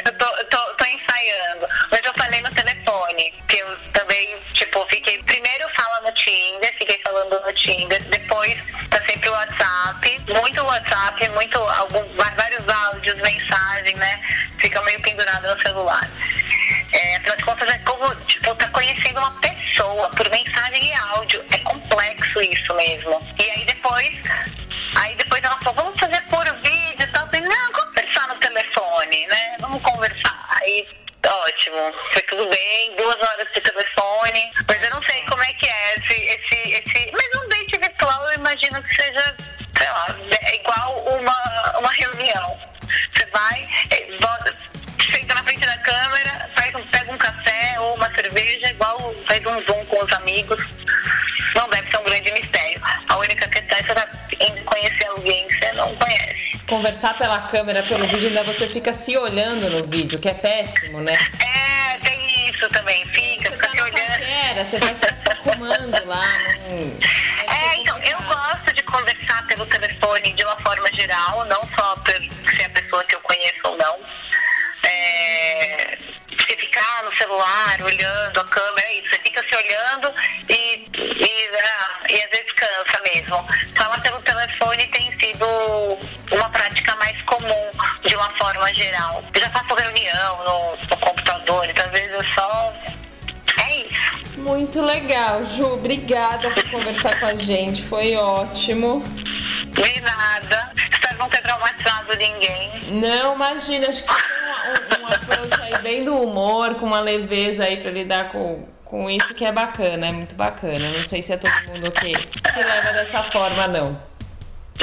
eu 0.07 0.18
tô, 0.18 0.44
tô, 0.44 0.74
tô 0.74 0.85
ensaiando. 0.85 1.66
Mas 1.90 2.00
eu 2.05 2.12
falei 2.16 2.40
no 2.40 2.50
telefone, 2.50 3.33
que 3.46 3.59
eu 3.59 3.76
também, 3.92 4.35
tipo, 4.55 4.85
fiquei. 4.88 5.22
Primeiro 5.22 5.68
fala 5.76 6.00
no 6.00 6.12
Tinder, 6.12 6.74
fiquei 6.79 7.00
falando 7.05 7.40
no 7.40 7.53
Tinder, 7.53 8.03
depois 8.09 8.70
muito 10.35 10.64
WhatsApp, 10.64 11.29
muito 11.31 11.59
algum, 11.59 12.03
vários 12.16 12.69
áudios, 12.69 13.16
mensagem, 13.16 13.95
né? 13.97 14.21
Fica 14.59 14.81
meio 14.83 15.01
pendurado 15.03 15.55
no 15.55 15.62
celular. 15.62 16.09
É, 16.93 17.16
afinal 17.16 17.37
de 17.37 17.45
contas, 17.45 17.75
é 17.75 17.79
como, 17.79 18.14
tipo, 18.27 18.55
tá 18.55 18.69
conhecendo 18.69 19.19
uma 19.19 19.31
pessoa 19.40 20.09
por 20.11 20.29
mensagem 20.31 20.88
e 20.88 20.93
áudio. 20.93 21.45
É 21.53 21.59
complexo 21.59 22.40
isso 22.43 22.75
mesmo. 22.75 23.19
E 23.38 23.51
aí 23.51 23.64
depois, 23.64 24.14
aí 24.97 25.14
depois 25.16 25.43
ela 25.43 25.59
falou, 25.62 25.85
vamos 25.85 25.99
fazer 25.99 26.21
por 26.23 26.45
vídeo 26.62 27.03
e 27.03 27.07
tal. 27.09 27.25
Eu 27.25 27.31
falei, 27.31 27.49
não, 27.49 27.73
conversar 27.73 28.29
no 28.29 28.35
telefone, 28.37 29.27
né? 29.27 29.57
Vamos 29.61 29.83
conversar. 29.83 30.49
Aí, 30.61 30.87
ótimo, 31.27 31.93
foi 32.12 32.23
tudo 32.23 32.49
bem, 32.49 32.97
duas 32.97 33.16
horas 33.16 33.49
de 33.55 33.61
telefone. 33.61 34.53
Mas 34.69 34.83
eu 34.83 34.90
não 34.90 35.03
sei 35.03 35.23
como 35.27 35.43
é 35.43 35.53
que 35.55 35.66
é 35.66 35.95
esse, 35.97 36.14
esse, 36.14 36.71
esse. 36.73 37.12
Mas 37.12 37.43
um 37.43 37.49
date 37.49 37.79
virtual 37.79 38.31
eu 38.31 38.35
imagino 38.35 38.83
que 38.83 38.95
seja, 38.95 39.37
Conversar 56.71 57.19
pela 57.19 57.49
câmera, 57.49 57.83
pelo 57.83 58.07
vídeo, 58.07 58.29
ainda 58.29 58.45
você 58.45 58.69
fica 58.69 58.93
se 58.93 59.19
olhando 59.19 59.69
no 59.69 59.83
vídeo, 59.83 60.21
que 60.21 60.29
é 60.29 60.35
péssimo, 60.35 61.01
né? 61.01 61.15
É, 61.41 61.99
tem 61.99 62.49
isso 62.49 62.69
também, 62.69 63.05
fica, 63.07 63.51
fica 63.51 63.67
tá 63.67 63.73
se 63.73 63.83
olhando. 63.83 64.23
Era, 64.23 64.65
você 64.65 64.79
vai 64.79 64.95
ficar 64.95 65.17
se 65.17 65.33
arrumando 65.33 66.07
lá. 66.07 66.29
Né? 66.29 66.83
É, 67.49 67.77
então, 67.77 67.99
eu 67.99 68.17
gosto 68.23 68.73
de 68.73 68.85
conversar 68.85 69.45
pelo 69.49 69.67
telefone 69.67 70.33
de 70.33 70.45
uma 70.45 70.57
forma 70.61 70.87
geral, 70.95 71.45
não 71.47 71.61
só 71.77 71.97
por 71.97 72.55
ser 72.55 72.67
a 72.67 72.71
pessoa 72.71 73.03
que 73.03 73.17
eu 73.17 73.21
conheço 73.21 73.61
ou 73.65 73.77
não. 73.77 73.99
É, 74.87 75.99
você 76.39 76.57
ficar 76.57 77.03
no 77.03 77.17
celular, 77.17 77.83
olhando 77.83 78.41
a 78.41 78.45
câmera, 78.45 78.87
é 78.87 78.95
isso, 78.95 79.11
você 79.11 79.23
fica 79.23 79.43
se 79.43 79.57
olhando 79.57 80.15
e, 80.49 80.89
e, 80.95 81.51
ah, 81.59 82.01
e 82.09 82.15
às 82.15 82.31
vezes 82.31 82.53
cansa 82.53 83.03
mesmo. 83.13 83.45
Geral. 88.81 89.23
Eu 89.35 89.40
já 89.40 89.51
faço 89.51 89.75
reunião 89.75 90.45
no, 90.45 90.77
no 90.77 90.97
computador, 90.97 91.69
então 91.69 91.85
às 91.85 91.90
vezes 91.90 92.11
eu 92.11 92.25
só. 92.25 92.73
É 93.66 93.77
isso. 93.87 94.40
Muito 94.40 94.81
legal, 94.81 95.45
Ju. 95.45 95.75
Obrigada 95.75 96.51
por 96.51 96.71
conversar 96.71 97.19
com 97.21 97.27
a 97.27 97.35
gente. 97.35 97.83
Foi 97.83 98.16
ótimo. 98.16 99.03
De 99.03 100.01
nada. 100.01 100.73
Espero 100.90 101.19
não 101.19 101.29
ter 101.29 101.43
traumatizado 101.43 102.16
ninguém. 102.16 102.81
Não, 102.88 103.35
imagina. 103.35 103.88
Acho 103.88 104.03
que 104.03 104.09
você 104.09 104.88
tem 104.88 104.99
um, 104.99 105.03
um 105.03 105.07
approach 105.07 105.62
aí 105.62 105.83
bem 105.83 106.05
do 106.05 106.16
humor, 106.16 106.77
com 106.77 106.87
uma 106.87 107.01
leveza 107.01 107.64
aí 107.64 107.77
pra 107.77 107.90
lidar 107.90 108.31
com, 108.31 108.66
com 108.85 109.11
isso 109.11 109.35
que 109.35 109.45
é 109.45 109.53
bacana. 109.53 110.09
É 110.09 110.12
muito 110.12 110.35
bacana. 110.35 110.90
Não 110.90 111.05
sei 111.05 111.21
se 111.21 111.35
é 111.35 111.37
todo 111.37 111.53
mundo 111.69 111.93
que, 111.93 112.12
que 112.12 112.62
leva 112.62 112.93
dessa 112.93 113.23
forma, 113.25 113.69
não. 113.69 114.11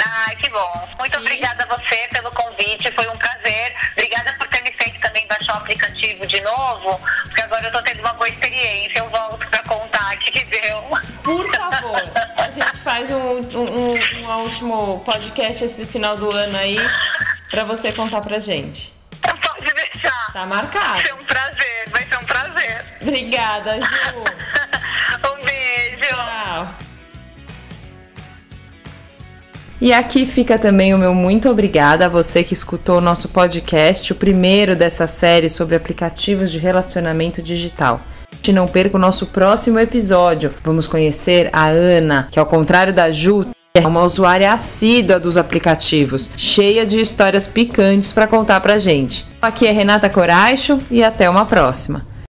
Ai, 0.05 0.35
que 0.35 0.49
bom. 0.49 0.87
Muito 0.99 1.17
obrigada 1.17 1.63
a 1.63 1.75
você 1.75 2.07
pelo 2.09 2.31
convite, 2.31 2.91
foi 2.91 3.07
um 3.07 3.17
prazer. 3.17 3.75
Novo, 6.87 7.03
porque 7.23 7.41
agora 7.41 7.67
eu 7.67 7.71
tô 7.71 7.81
tendo 7.81 7.99
uma 7.99 8.13
boa 8.13 8.29
experiência. 8.29 8.99
Eu 8.99 9.09
volto 9.09 9.45
pra 9.49 9.63
contar 9.63 10.15
o 10.15 10.19
que, 10.19 10.31
que 10.31 10.45
deu. 10.45 10.81
Por 11.23 11.49
favor, 11.53 12.03
a 12.37 12.49
gente 12.49 12.77
faz 12.77 13.11
um, 13.11 13.39
um, 13.39 13.93
um 13.93 14.23
próximo 14.23 15.03
podcast 15.05 15.65
esse 15.65 15.85
final 15.85 16.15
do 16.15 16.31
ano 16.31 16.57
aí 16.57 16.77
para 17.51 17.65
você 17.65 17.91
contar 17.91 18.21
pra 18.21 18.39
gente. 18.39 18.93
Pode 19.21 19.73
deixar. 19.73 20.31
Tá 20.31 20.45
marcado. 20.45 20.93
Vai 20.93 21.05
ser 21.05 21.13
um 21.13 21.25
prazer, 21.25 21.89
vai 21.89 22.05
ser 22.05 22.17
um 22.17 22.25
prazer. 22.25 22.85
Obrigada, 23.01 23.75
Ju. 23.75 24.36
E 29.79 29.93
aqui 29.93 30.25
fica 30.25 30.57
também 30.57 30.95
o 30.95 30.97
meu 30.97 31.13
muito 31.13 31.47
obrigada 31.47 32.07
a 32.07 32.09
você 32.09 32.43
que 32.43 32.53
escutou 32.53 32.97
o 32.97 33.01
nosso 33.01 33.29
podcast, 33.29 34.11
o 34.11 34.15
primeiro 34.15 34.75
dessa 34.75 35.05
série 35.05 35.47
sobre 35.47 35.75
aplicativos 35.75 36.51
de 36.51 36.57
relacionamento 36.57 37.43
digital. 37.43 37.99
E 38.47 38.51
não 38.51 38.65
perca 38.65 38.97
o 38.97 38.99
nosso 38.99 39.27
próximo 39.27 39.77
episódio. 39.77 40.51
Vamos 40.63 40.87
conhecer 40.87 41.49
a 41.53 41.67
Ana, 41.67 42.27
que 42.31 42.39
ao 42.39 42.45
contrário 42.45 42.93
da 42.93 43.11
Ju, 43.11 43.45
é 43.73 43.85
uma 43.85 44.01
usuária 44.01 44.51
assídua 44.51 45.19
dos 45.19 45.37
aplicativos, 45.37 46.31
cheia 46.35 46.83
de 46.83 46.99
histórias 46.99 47.45
picantes 47.45 48.11
para 48.11 48.25
contar 48.25 48.59
pra 48.61 48.79
gente. 48.79 49.27
Aqui 49.39 49.67
é 49.67 49.71
Renata 49.71 50.09
Coraixo 50.09 50.79
e 50.89 51.03
até 51.03 51.29
uma 51.29 51.45
próxima. 51.45 52.03